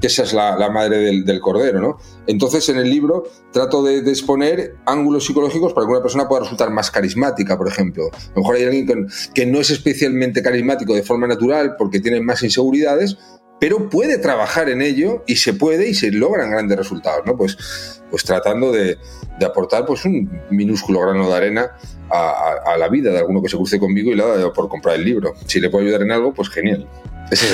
que 0.00 0.08
esa 0.08 0.24
es 0.24 0.32
la, 0.32 0.68
madre 0.68 0.98
del, 1.22 1.40
cordero, 1.40 1.80
¿no? 1.80 1.98
Entonces, 2.26 2.68
en 2.68 2.78
el 2.78 2.90
libro 2.90 3.24
trato 3.52 3.82
de, 3.84 3.98
exponer 3.98 4.74
ángulos 4.84 5.26
psicológicos 5.26 5.72
para 5.74 5.86
que 5.86 5.92
una 5.92 6.02
persona 6.02 6.28
pueda 6.28 6.42
resultar 6.42 6.70
más 6.70 6.90
carismática, 6.90 7.56
por 7.56 7.68
ejemplo. 7.68 8.04
A 8.12 8.30
lo 8.34 8.42
mejor 8.42 8.56
hay 8.56 8.64
alguien 8.64 9.06
que 9.32 9.46
no 9.46 9.60
es 9.60 9.70
especialmente 9.70 10.42
carismático 10.42 10.94
de 10.94 11.02
forma 11.04 11.28
natural 11.28 11.76
porque 11.78 12.00
tiene 12.00 12.20
más 12.20 12.42
inseguridades, 12.42 13.16
pero 13.60 13.88
puede 13.88 14.18
trabajar 14.18 14.68
en 14.68 14.82
ello 14.82 15.24
y 15.26 15.36
se 15.36 15.54
puede 15.54 15.88
y 15.88 15.94
se 15.94 16.12
logran 16.12 16.50
grandes 16.50 16.78
resultados, 16.78 17.26
¿no? 17.26 17.36
Pues, 17.36 17.56
pues 18.10 18.24
tratando 18.24 18.72
de, 18.72 18.98
aportar 19.44 19.86
pues 19.86 20.04
un 20.04 20.30
minúsculo 20.50 21.00
grano 21.00 21.28
de 21.28 21.34
arena 21.34 21.70
a, 22.10 22.76
la 22.78 22.88
vida 22.88 23.10
de 23.10 23.18
alguno 23.18 23.42
que 23.42 23.48
se 23.48 23.56
cruce 23.56 23.78
conmigo 23.78 24.10
y 24.10 24.14
le 24.14 24.22
ha 24.22 24.26
dado 24.26 24.52
por 24.52 24.68
comprar 24.68 24.96
el 24.96 25.04
libro. 25.04 25.34
Si 25.46 25.60
le 25.60 25.70
puedo 25.70 25.84
ayudar 25.84 26.02
en 26.02 26.12
algo, 26.12 26.32
pues 26.32 26.48
genial. 26.48 26.86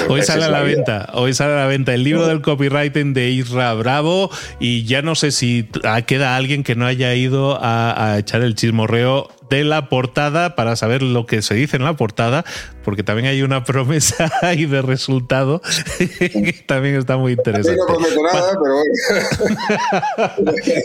hoy 0.08 0.22
sale 0.22 0.44
a 0.44 0.50
la, 0.50 0.62
venta, 0.62 1.10
hoy 1.14 1.34
sale 1.34 1.54
a 1.54 1.56
la 1.56 1.66
venta 1.66 1.92
el 1.94 2.04
libro 2.04 2.28
del 2.28 2.42
copywriting 2.42 3.12
de 3.12 3.30
Isra 3.30 3.74
Bravo 3.74 4.30
y 4.60 4.84
ya 4.84 5.02
no 5.02 5.16
sé 5.16 5.32
si 5.32 5.68
queda 6.06 6.36
alguien 6.36 6.62
que 6.62 6.76
no 6.76 6.86
haya 6.86 7.12
ido 7.14 7.58
a, 7.60 8.12
a 8.12 8.18
echar 8.18 8.42
el 8.42 8.54
chismorreo 8.54 9.28
de 9.50 9.64
la 9.64 9.88
portada 9.88 10.54
para 10.54 10.76
saber 10.76 11.02
lo 11.02 11.26
que 11.26 11.42
se 11.42 11.54
dice 11.54 11.76
en 11.76 11.84
la 11.84 11.94
portada, 11.94 12.44
porque 12.84 13.02
también 13.02 13.28
hay 13.28 13.42
una 13.42 13.64
promesa 13.74 14.30
ahí 14.42 14.66
de 14.66 14.82
resultado 14.82 15.62
que 15.98 16.64
también 16.66 16.96
está 16.96 17.16
muy 17.16 17.32
interesante. 17.32 17.76
No 17.76 18.32
nada, 18.32 18.58
pero 18.62 18.74
bueno. 18.74 18.92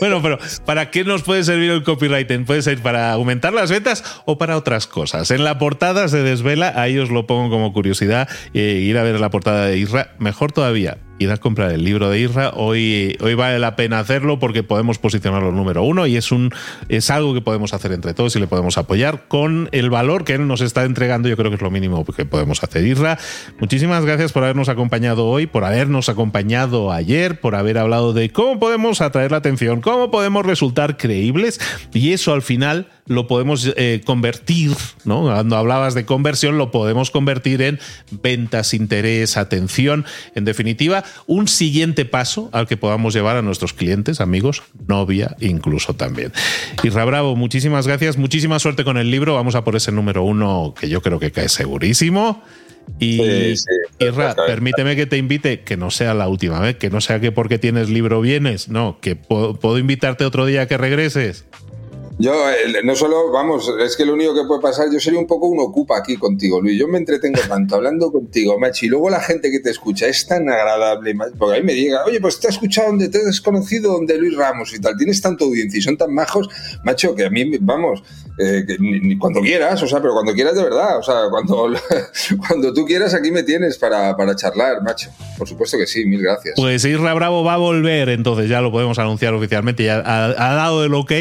bueno, 0.00 0.22
pero 0.22 0.38
¿para 0.64 0.90
qué 0.90 1.04
nos 1.04 1.22
puede 1.22 1.44
servir 1.44 1.70
el 1.70 1.82
copywriting? 1.82 2.44
Puede 2.44 2.62
ser 2.62 2.78
para 2.78 3.12
aumentar 3.12 3.52
las 3.52 3.70
ventas 3.70 4.04
o 4.24 4.38
para 4.38 4.56
otras 4.56 4.86
cosas. 4.86 5.30
En 5.30 5.44
la 5.44 5.58
portada 5.58 6.08
se 6.08 6.18
desvela, 6.18 6.72
ahí 6.76 6.98
os 6.98 7.10
lo 7.10 7.26
pongo 7.26 7.50
como 7.50 7.72
curiosidad, 7.72 8.28
eh, 8.54 8.80
ir 8.82 8.98
a 8.98 9.02
ver 9.02 9.18
la 9.20 9.30
portada 9.30 9.66
de 9.66 9.78
Isra, 9.78 10.14
mejor 10.18 10.52
todavía 10.52 10.98
ir 11.20 11.30
a 11.30 11.36
comprar 11.36 11.70
el 11.70 11.84
libro 11.84 12.08
de 12.08 12.18
Isra. 12.18 12.50
Hoy, 12.56 13.16
hoy 13.20 13.34
vale 13.34 13.58
la 13.58 13.76
pena 13.76 14.00
hacerlo 14.00 14.38
porque 14.38 14.62
podemos 14.62 14.98
posicionarlo 14.98 15.52
número 15.52 15.82
uno 15.82 16.06
y 16.06 16.16
es, 16.16 16.32
un, 16.32 16.50
es 16.88 17.10
algo 17.10 17.34
que 17.34 17.42
podemos 17.42 17.74
hacer 17.74 17.92
entre 17.92 18.14
todos 18.14 18.34
y 18.36 18.40
le 18.40 18.46
podemos 18.46 18.78
apoyar 18.78 19.28
con 19.28 19.68
el 19.72 19.90
valor 19.90 20.24
que 20.24 20.32
él 20.32 20.48
nos 20.48 20.62
está 20.62 20.84
entregando. 20.84 21.28
Yo 21.28 21.36
creo 21.36 21.50
que 21.50 21.56
es 21.56 21.62
lo 21.62 21.70
mínimo 21.70 21.89
que 22.16 22.24
podemos 22.24 22.62
hacer. 22.62 22.80
Muchísimas 23.58 24.04
gracias 24.04 24.32
por 24.32 24.42
habernos 24.42 24.68
acompañado 24.68 25.26
hoy, 25.26 25.46
por 25.46 25.64
habernos 25.64 26.08
acompañado 26.08 26.92
ayer, 26.92 27.40
por 27.40 27.54
haber 27.54 27.78
hablado 27.78 28.12
de 28.12 28.30
cómo 28.30 28.58
podemos 28.58 29.00
atraer 29.00 29.30
la 29.30 29.38
atención, 29.38 29.80
cómo 29.80 30.10
podemos 30.10 30.46
resultar 30.46 30.96
creíbles 30.96 31.60
y 31.92 32.12
eso 32.12 32.32
al 32.32 32.42
final 32.42 32.88
lo 33.10 33.26
podemos 33.26 33.72
eh, 33.76 34.02
convertir, 34.04 34.70
¿no? 35.04 35.22
Cuando 35.22 35.56
hablabas 35.56 35.94
de 35.94 36.04
conversión, 36.04 36.58
lo 36.58 36.70
podemos 36.70 37.10
convertir 37.10 37.60
en 37.60 37.80
ventas, 38.22 38.72
interés, 38.72 39.36
atención. 39.36 40.04
En 40.36 40.44
definitiva, 40.44 41.02
un 41.26 41.48
siguiente 41.48 42.04
paso 42.04 42.50
al 42.52 42.68
que 42.68 42.76
podamos 42.76 43.12
llevar 43.12 43.36
a 43.36 43.42
nuestros 43.42 43.72
clientes, 43.72 44.20
amigos, 44.20 44.62
novia, 44.86 45.34
incluso 45.40 45.94
también. 45.94 46.32
Isra 46.84 47.04
Bravo, 47.04 47.34
muchísimas 47.34 47.88
gracias, 47.88 48.16
muchísima 48.16 48.60
suerte 48.60 48.84
con 48.84 48.96
el 48.96 49.10
libro. 49.10 49.34
Vamos 49.34 49.56
a 49.56 49.64
por 49.64 49.74
ese 49.74 49.90
número 49.90 50.22
uno 50.22 50.72
que 50.78 50.88
yo 50.88 51.02
creo 51.02 51.18
que 51.18 51.32
cae 51.32 51.48
segurísimo. 51.48 52.44
Y 53.00 53.54
Isra, 53.98 54.36
permíteme 54.46 54.94
que 54.94 55.06
te 55.06 55.16
invite, 55.16 55.62
que 55.62 55.76
no 55.76 55.90
sea 55.90 56.14
la 56.14 56.28
última 56.28 56.60
vez, 56.60 56.76
que 56.76 56.90
no 56.90 57.00
sea 57.00 57.18
que 57.18 57.32
porque 57.32 57.58
tienes 57.58 57.90
libro 57.90 58.20
vienes, 58.20 58.68
no, 58.68 58.98
que 59.00 59.16
puedo 59.16 59.78
invitarte 59.78 60.24
otro 60.24 60.46
día 60.46 60.68
que 60.68 60.78
regreses. 60.78 61.44
Yo 62.20 62.34
no 62.84 62.94
solo, 62.94 63.32
vamos, 63.32 63.72
es 63.80 63.96
que 63.96 64.04
lo 64.04 64.12
único 64.12 64.34
que 64.34 64.44
puede 64.46 64.60
pasar, 64.60 64.88
yo 64.92 65.00
sería 65.00 65.18
un 65.18 65.26
poco 65.26 65.46
un 65.46 65.58
ocupa 65.58 65.96
aquí 65.96 66.18
contigo, 66.18 66.60
Luis. 66.60 66.78
Yo 66.78 66.86
me 66.86 66.98
entretengo 66.98 67.40
tanto 67.48 67.76
hablando 67.76 68.12
contigo, 68.12 68.58
macho, 68.58 68.84
y 68.84 68.90
luego 68.90 69.08
la 69.08 69.20
gente 69.20 69.50
que 69.50 69.60
te 69.60 69.70
escucha 69.70 70.06
es 70.06 70.26
tan 70.26 70.46
agradable, 70.50 71.14
porque 71.38 71.56
ahí 71.56 71.62
me 71.62 71.72
diga, 71.72 72.04
oye, 72.04 72.20
pues 72.20 72.38
te 72.38 72.48
has 72.48 72.54
escuchado 72.56 72.88
donde 72.88 73.08
te 73.08 73.18
he 73.18 73.24
desconocido, 73.24 73.92
donde 73.92 74.18
Luis 74.18 74.36
Ramos 74.36 74.74
y 74.74 74.80
tal, 74.80 74.98
tienes 74.98 75.22
tanto 75.22 75.46
audiencia 75.46 75.78
y 75.78 75.82
son 75.82 75.96
tan 75.96 76.12
majos, 76.12 76.50
macho, 76.84 77.14
que 77.14 77.24
a 77.24 77.30
mí, 77.30 77.56
vamos, 77.58 78.02
eh, 78.38 78.64
ni, 78.78 79.18
cuando 79.18 79.40
quieras, 79.40 79.82
o 79.82 79.86
sea, 79.86 80.00
pero 80.00 80.14
cuando 80.14 80.32
quieras 80.34 80.54
de 80.54 80.62
verdad, 80.62 80.98
o 80.98 81.02
sea, 81.02 81.28
cuando, 81.30 81.72
cuando 82.48 82.72
tú 82.72 82.84
quieras 82.84 83.12
aquí 83.12 83.30
me 83.30 83.42
tienes 83.42 83.76
para, 83.76 84.16
para 84.16 84.34
charlar, 84.34 84.82
macho. 84.82 85.10
Por 85.36 85.46
supuesto 85.48 85.76
que 85.76 85.86
sí, 85.86 86.06
mil 86.06 86.22
gracias. 86.22 86.54
Pues 86.56 86.84
Isra 86.84 87.12
Bravo 87.14 87.44
va 87.44 87.54
a 87.54 87.58
volver, 87.58 88.08
entonces 88.08 88.48
ya 88.48 88.60
lo 88.60 88.70
podemos 88.72 88.98
anunciar 88.98 89.34
oficialmente, 89.34 89.84
ya 89.84 90.02
ha, 90.04 90.54
dado 90.54 90.84
el 90.84 90.94
ok, 90.94 91.12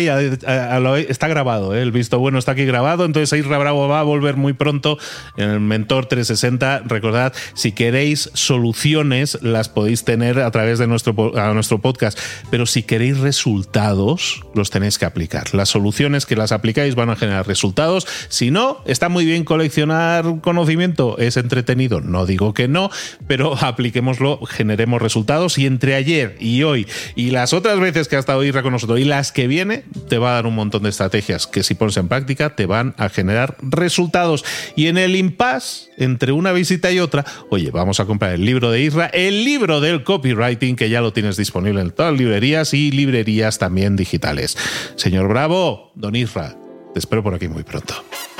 a, 0.93 0.99
está 0.99 1.27
grabado, 1.27 1.75
¿eh? 1.75 1.81
el 1.81 1.91
visto 1.91 2.19
bueno 2.19 2.39
está 2.39 2.53
aquí 2.53 2.65
grabado, 2.65 3.05
entonces 3.05 3.39
Isra 3.39 3.57
Bravo 3.57 3.87
va 3.87 3.99
a 3.99 4.03
volver 4.03 4.35
muy 4.35 4.53
pronto 4.53 4.97
en 5.37 5.49
el 5.49 5.59
Mentor 5.59 6.05
360. 6.05 6.83
Recordad, 6.85 7.33
si 7.53 7.71
queréis 7.71 8.29
soluciones, 8.33 9.39
las 9.41 9.69
podéis 9.69 10.03
tener 10.03 10.39
a 10.39 10.51
través 10.51 10.79
de 10.79 10.87
nuestro, 10.87 11.13
nuestro 11.53 11.79
podcast, 11.79 12.17
pero 12.49 12.65
si 12.65 12.83
queréis 12.83 13.17
resultados, 13.19 14.41
los 14.53 14.69
tenéis 14.69 14.97
que 14.97 15.05
aplicar. 15.05 15.53
Las 15.53 15.69
soluciones 15.69 16.25
que 16.25 16.35
las 16.35 16.51
aplicáis 16.51 16.95
van 16.95 17.09
a 17.09 17.15
generar 17.15 17.47
resultados. 17.47 18.07
Si 18.29 18.51
no, 18.51 18.81
está 18.85 19.09
muy 19.09 19.25
bien 19.25 19.43
coleccionar 19.43 20.25
conocimiento, 20.41 21.17
es 21.17 21.37
entretenido, 21.37 22.01
no 22.01 22.25
digo 22.25 22.53
que 22.53 22.67
no, 22.67 22.89
pero 23.27 23.55
apliquémoslo, 23.61 24.39
generemos 24.45 25.01
resultados 25.01 25.57
y 25.57 25.65
entre 25.65 25.95
ayer 25.95 26.35
y 26.39 26.63
hoy 26.63 26.87
y 27.15 27.31
las 27.31 27.53
otras 27.53 27.79
veces 27.79 28.07
que 28.07 28.15
ha 28.15 28.19
estado 28.19 28.43
Irra 28.43 28.61
con 28.61 28.71
nosotros 28.71 28.99
y 28.99 29.03
las 29.03 29.31
que 29.31 29.47
viene, 29.47 29.83
te 30.07 30.17
va 30.17 30.31
a 30.31 30.33
dar 30.35 30.45
un 30.45 30.55
montón 30.55 30.78
de 30.81 30.89
estrategias 30.89 31.47
que 31.47 31.63
si 31.63 31.75
pones 31.75 31.97
en 31.97 32.07
práctica 32.07 32.55
te 32.55 32.65
van 32.65 32.95
a 32.97 33.09
generar 33.09 33.55
resultados. 33.61 34.45
Y 34.75 34.87
en 34.87 34.97
el 34.97 35.15
impasse, 35.15 35.91
entre 35.97 36.31
una 36.31 36.51
visita 36.51 36.91
y 36.91 36.99
otra, 36.99 37.25
oye, 37.49 37.71
vamos 37.71 37.99
a 37.99 38.05
comprar 38.05 38.33
el 38.33 38.45
libro 38.45 38.71
de 38.71 38.81
Isra, 38.81 39.07
el 39.07 39.43
libro 39.43 39.81
del 39.81 40.03
copywriting, 40.03 40.75
que 40.75 40.89
ya 40.89 41.01
lo 41.01 41.13
tienes 41.13 41.37
disponible 41.37 41.81
en 41.81 41.91
todas 41.91 42.13
las 42.13 42.19
librerías 42.19 42.73
y 42.73 42.91
librerías 42.91 43.57
también 43.57 43.95
digitales. 43.95 44.57
Señor 44.95 45.27
Bravo, 45.27 45.91
don 45.95 46.15
Isra, 46.15 46.55
te 46.93 46.99
espero 46.99 47.23
por 47.23 47.33
aquí 47.33 47.47
muy 47.47 47.63
pronto. 47.63 47.93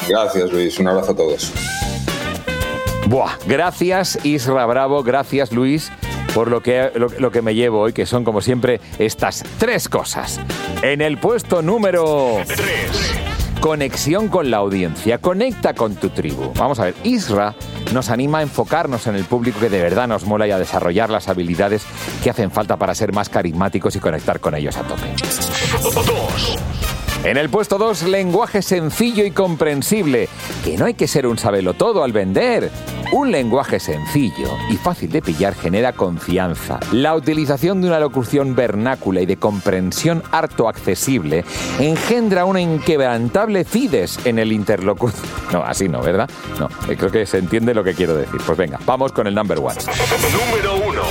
Gracias, 0.08 0.52
Luis. 0.52 0.80
Un 0.80 0.88
abrazo 0.88 1.12
a 1.12 1.16
todos. 1.16 1.52
Buah, 3.08 3.38
gracias 3.48 4.20
Isra 4.24 4.68
Bravo, 4.68 5.02
gracias 5.02 5.52
Luis 5.52 5.92
por 6.34 6.50
lo 6.50 6.62
que, 6.62 6.92
lo, 6.96 7.32
que 7.32 7.42
me 7.42 7.56
llevo 7.56 7.80
hoy, 7.80 7.94
que 7.94 8.06
son 8.06 8.24
como 8.24 8.42
siempre 8.42 8.80
estas 8.98 9.44
tres 9.58 9.90
cosas. 9.90 10.40
En 10.82 11.02
el 11.02 11.18
puesto 11.18 11.62
número 11.62 12.38
3. 12.48 12.60
Conexión 13.60 14.30
con 14.30 14.50
la 14.50 14.58
audiencia, 14.58 15.18
conecta 15.18 15.74
con 15.74 15.96
tu 15.96 16.10
tribu. 16.10 16.54
Vamos 16.56 16.80
a 16.80 16.86
ver, 16.86 16.96
Isra 17.04 17.56
nos 17.94 18.10
anima 18.10 18.40
a 18.40 18.42
enfocarnos 18.42 19.06
en 19.08 19.16
el 19.16 19.26
público 19.26 19.60
que 19.60 19.70
de 19.70 19.82
verdad 19.82 20.08
nos 20.08 20.24
mola 20.24 20.48
y 20.48 20.52
a 20.52 20.58
desarrollar 20.58 21.10
las 21.10 21.28
habilidades 21.28 21.84
que 22.24 22.30
hacen 22.30 22.52
falta 22.52 22.78
para 22.78 22.96
ser 22.96 23.12
más 23.12 23.28
carismáticos 23.28 23.96
y 23.98 24.00
conectar 24.00 24.40
con 24.40 24.56
ellos 24.56 24.78
a 24.78 24.84
tope. 24.84 25.14
En 27.26 27.36
el 27.36 27.50
puesto 27.50 27.78
2, 27.78 28.04
lenguaje 28.04 28.62
sencillo 28.62 29.26
y 29.26 29.32
comprensible, 29.32 30.30
que 30.64 30.78
no 30.78 30.86
hay 30.86 30.94
que 30.94 31.08
ser 31.08 31.28
un 31.28 31.36
todo 31.78 32.04
al 32.06 32.14
vender. 32.14 32.72
Un 33.12 33.32
lenguaje 33.32 33.80
sencillo 33.80 34.56
y 34.70 34.78
fácil 34.78 35.10
de 35.10 35.24
pillar 35.24 35.56
genera 35.56 35.94
confianza. 35.94 36.80
La 36.92 37.16
utilización 37.16 37.82
de 37.82 37.88
una 37.88 38.00
locución 38.00 38.54
vernácula 38.54 39.22
y 39.22 39.26
de 39.26 39.38
comprensión 39.38 40.22
harto 40.32 40.70
accesible 40.70 41.44
engendra 41.80 42.46
una 42.46 42.62
inquebrantable 42.62 43.64
fides 43.64 44.20
en 44.26 44.38
el 44.38 44.52
interlocutor. 44.52 45.20
No, 45.50 45.64
así 45.64 45.90
no, 45.90 46.00
¿verdad? 46.00 46.30
No, 46.60 46.70
eh, 46.88 46.96
creo 46.96 47.10
que 47.10 47.26
se 47.26 47.40
entiende 47.40 47.74
lo 47.74 47.84
que 47.84 47.96
quiero 47.96 48.16
decir. 48.16 48.40
Pues 48.46 48.56
venga, 48.56 48.80
vamos 48.86 49.12
con 49.12 49.26
el 49.26 49.34
number 49.34 49.58
one. 49.58 49.74
Número 50.32 50.76
uno. 50.88 51.02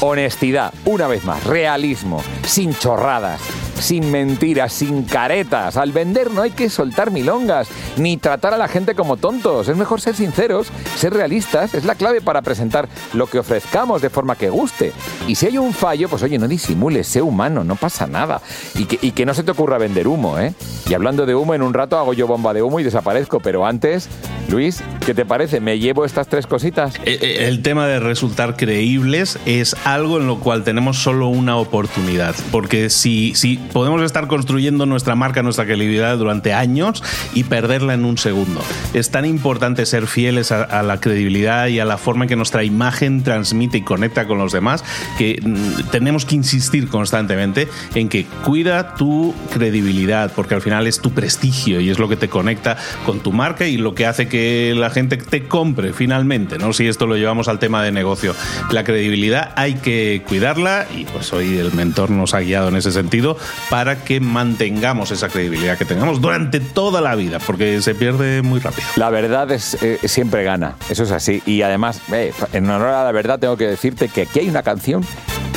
Honestidad, 0.00 0.74
una 0.84 1.06
vez 1.06 1.24
más, 1.24 1.44
realismo, 1.44 2.20
sin 2.44 2.74
chorradas 2.74 3.40
sin 3.78 4.10
mentiras, 4.10 4.72
sin 4.72 5.04
caretas. 5.04 5.76
Al 5.76 5.92
vender 5.92 6.30
no 6.30 6.42
hay 6.42 6.50
que 6.50 6.70
soltar 6.70 7.10
milongas, 7.10 7.68
ni 7.96 8.16
tratar 8.16 8.54
a 8.54 8.58
la 8.58 8.68
gente 8.68 8.94
como 8.94 9.16
tontos. 9.16 9.68
Es 9.68 9.76
mejor 9.76 10.00
ser 10.00 10.14
sinceros, 10.14 10.68
ser 10.96 11.12
realistas. 11.12 11.74
Es 11.74 11.84
la 11.84 11.94
clave 11.94 12.20
para 12.20 12.42
presentar 12.42 12.88
lo 13.12 13.26
que 13.26 13.38
ofrezcamos 13.38 14.02
de 14.02 14.10
forma 14.10 14.36
que 14.36 14.50
guste. 14.50 14.92
Y 15.26 15.34
si 15.34 15.46
hay 15.46 15.58
un 15.58 15.72
fallo, 15.72 16.08
pues 16.08 16.22
oye, 16.22 16.38
no 16.38 16.48
disimules, 16.48 17.06
sé 17.06 17.22
humano, 17.22 17.64
no 17.64 17.76
pasa 17.76 18.06
nada. 18.06 18.40
Y 18.74 18.84
que, 18.84 18.98
y 19.00 19.12
que 19.12 19.26
no 19.26 19.34
se 19.34 19.42
te 19.42 19.50
ocurra 19.50 19.78
vender 19.78 20.08
humo, 20.08 20.38
¿eh? 20.38 20.54
Y 20.88 20.94
hablando 20.94 21.26
de 21.26 21.34
humo, 21.34 21.54
en 21.54 21.62
un 21.62 21.74
rato 21.74 21.98
hago 21.98 22.12
yo 22.12 22.26
bomba 22.26 22.52
de 22.52 22.62
humo 22.62 22.80
y 22.80 22.82
desaparezco. 22.82 23.40
Pero 23.40 23.66
antes, 23.66 24.08
Luis, 24.48 24.82
¿qué 25.04 25.14
te 25.14 25.24
parece? 25.24 25.60
¿Me 25.60 25.78
llevo 25.78 26.04
estas 26.04 26.28
tres 26.28 26.46
cositas? 26.46 26.94
Eh, 27.04 27.18
eh, 27.20 27.46
el 27.48 27.62
tema 27.62 27.86
de 27.86 28.00
resultar 28.00 28.56
creíbles 28.56 29.38
es 29.46 29.76
algo 29.84 30.18
en 30.18 30.26
lo 30.26 30.40
cual 30.40 30.64
tenemos 30.64 30.98
solo 30.98 31.28
una 31.28 31.56
oportunidad. 31.56 32.34
Porque 32.50 32.90
si, 32.90 33.34
si 33.34 33.58
podemos 33.72 34.02
estar 34.02 34.26
construyendo 34.26 34.86
nuestra 34.86 35.14
marca, 35.14 35.42
nuestra 35.42 35.64
credibilidad 35.64 36.16
durante 36.18 36.52
años 36.52 37.02
y 37.34 37.44
perderla 37.44 37.94
en 37.94 38.04
un 38.04 38.18
segundo. 38.18 38.62
Es 38.94 39.10
tan 39.10 39.24
importante 39.24 39.86
ser 39.86 40.06
fieles 40.06 40.52
a, 40.52 40.82
la 40.82 41.00
credibilidad 41.00 41.68
y 41.68 41.80
a 41.80 41.84
la 41.84 41.98
forma 41.98 42.24
en 42.24 42.28
que 42.28 42.36
nuestra 42.36 42.64
imagen 42.64 43.22
transmite 43.22 43.78
y 43.78 43.82
conecta 43.82 44.26
con 44.26 44.38
los 44.38 44.52
demás 44.52 44.84
que 45.18 45.40
mm, 45.42 45.90
tenemos 45.90 46.24
que 46.24 46.34
insistir 46.34 46.88
constantemente 46.88 47.68
en 47.94 48.08
que 48.08 48.26
cuida 48.44 48.94
tu 48.94 49.34
credibilidad 49.52 50.32
porque 50.34 50.54
al 50.54 50.62
final 50.62 50.86
es 50.86 51.00
tu 51.00 51.12
prestigio 51.12 51.80
y 51.80 51.90
es 51.90 51.98
lo 51.98 52.08
que 52.08 52.16
te 52.16 52.28
conecta 52.28 52.76
con 53.06 53.20
tu 53.20 53.32
marca 53.32 53.66
y 53.66 53.76
lo 53.76 53.94
que 53.94 54.06
hace 54.06 54.28
que 54.28 54.74
la 54.76 54.90
gente 54.90 55.16
te 55.16 55.46
compre 55.46 55.92
finalmente, 55.92 56.58
¿no? 56.58 56.72
Si 56.72 56.86
esto 56.86 57.06
lo 57.06 57.16
llevamos 57.16 57.48
al 57.48 57.58
tema 57.58 57.82
de 57.82 57.92
negocio. 57.92 58.34
La 58.70 58.84
credibilidad 58.84 59.52
hay 59.56 59.74
que 59.74 60.22
cuidarla 60.26 60.86
y 60.96 61.04
pues 61.04 61.32
hoy 61.32 61.56
el 61.58 61.72
mentor 61.72 62.10
nos 62.10 62.34
ha 62.34 62.40
guiado 62.40 62.68
en 62.68 62.76
ese 62.76 62.92
sentido 62.92 63.36
para 63.70 64.04
que 64.04 64.20
mantengamos 64.20 65.10
esa 65.10 65.28
credibilidad 65.28 65.78
que 65.78 65.84
tengamos 65.84 66.20
durante 66.20 66.60
toda 66.60 67.00
la 67.00 67.14
vida, 67.14 67.38
porque 67.38 67.80
se 67.82 67.94
pierde 67.94 68.42
muy 68.42 68.60
rápido. 68.60 68.86
La 68.96 69.10
verdad 69.10 69.50
es 69.50 69.82
eh, 69.82 69.98
siempre 70.04 70.44
gana, 70.44 70.76
eso 70.88 71.04
es 71.04 71.10
así. 71.10 71.42
Y 71.46 71.62
además, 71.62 72.00
eh, 72.12 72.32
en 72.52 72.68
honor 72.68 72.88
a 72.88 73.04
la 73.04 73.12
verdad, 73.12 73.38
tengo 73.38 73.56
que 73.56 73.66
decirte 73.66 74.08
que 74.08 74.22
aquí 74.22 74.40
hay 74.40 74.48
una 74.48 74.62
canción 74.62 75.04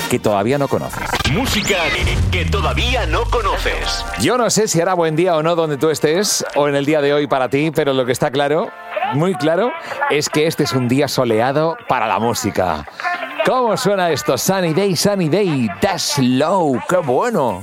que 0.10 0.20
todavía 0.20 0.58
no 0.58 0.68
conoces. 0.68 1.10
Música 1.32 1.76
que 2.32 2.46
todavía 2.46 3.06
no 3.06 3.24
conoces. 3.26 4.06
Yo 4.20 4.38
no 4.38 4.50
sé 4.50 4.68
si 4.68 4.82
hará 4.82 4.94
buen 4.94 5.16
día 5.16 5.36
o 5.36 5.44
no 5.44 5.56
donde 5.56 5.78
tú 5.78 5.90
estés, 5.90 6.46
o 6.56 6.68
en 6.68 6.76
el 6.76 6.86
día 6.86 7.02
de 7.02 7.14
hoy 7.14 7.28
para 7.28 7.50
ti, 7.50 7.72
pero 7.74 7.94
lo 7.94 8.06
que 8.06 8.12
está 8.12 8.32
claro, 8.32 8.72
muy 9.14 9.36
claro, 9.36 9.72
es 10.10 10.30
que 10.30 10.48
este 10.48 10.64
es 10.64 10.74
un 10.74 10.88
día 10.88 11.08
soleado 11.08 11.78
para 11.88 12.08
la 12.08 12.20
música. 12.20 12.86
¿Cómo 13.46 13.78
suena 13.78 14.10
esto? 14.10 14.38
Sunny 14.40 14.74
Day, 14.74 14.96
Sunny 14.96 15.30
Day, 15.30 15.70
That's 15.80 16.18
Low, 16.18 16.82
qué 16.90 16.98
bueno. 16.98 17.62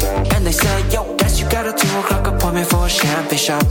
And 0.00 0.46
they 0.46 0.52
say, 0.52 0.88
yo, 0.88 1.16
guess 1.16 1.38
you 1.38 1.46
got 1.50 1.66
a 1.66 1.72
2 1.72 1.98
o'clock 1.98 2.26
appointment 2.26 2.66
for 2.66 2.86
a 2.86 2.88
champagne 2.88 3.38
shot, 3.38 3.70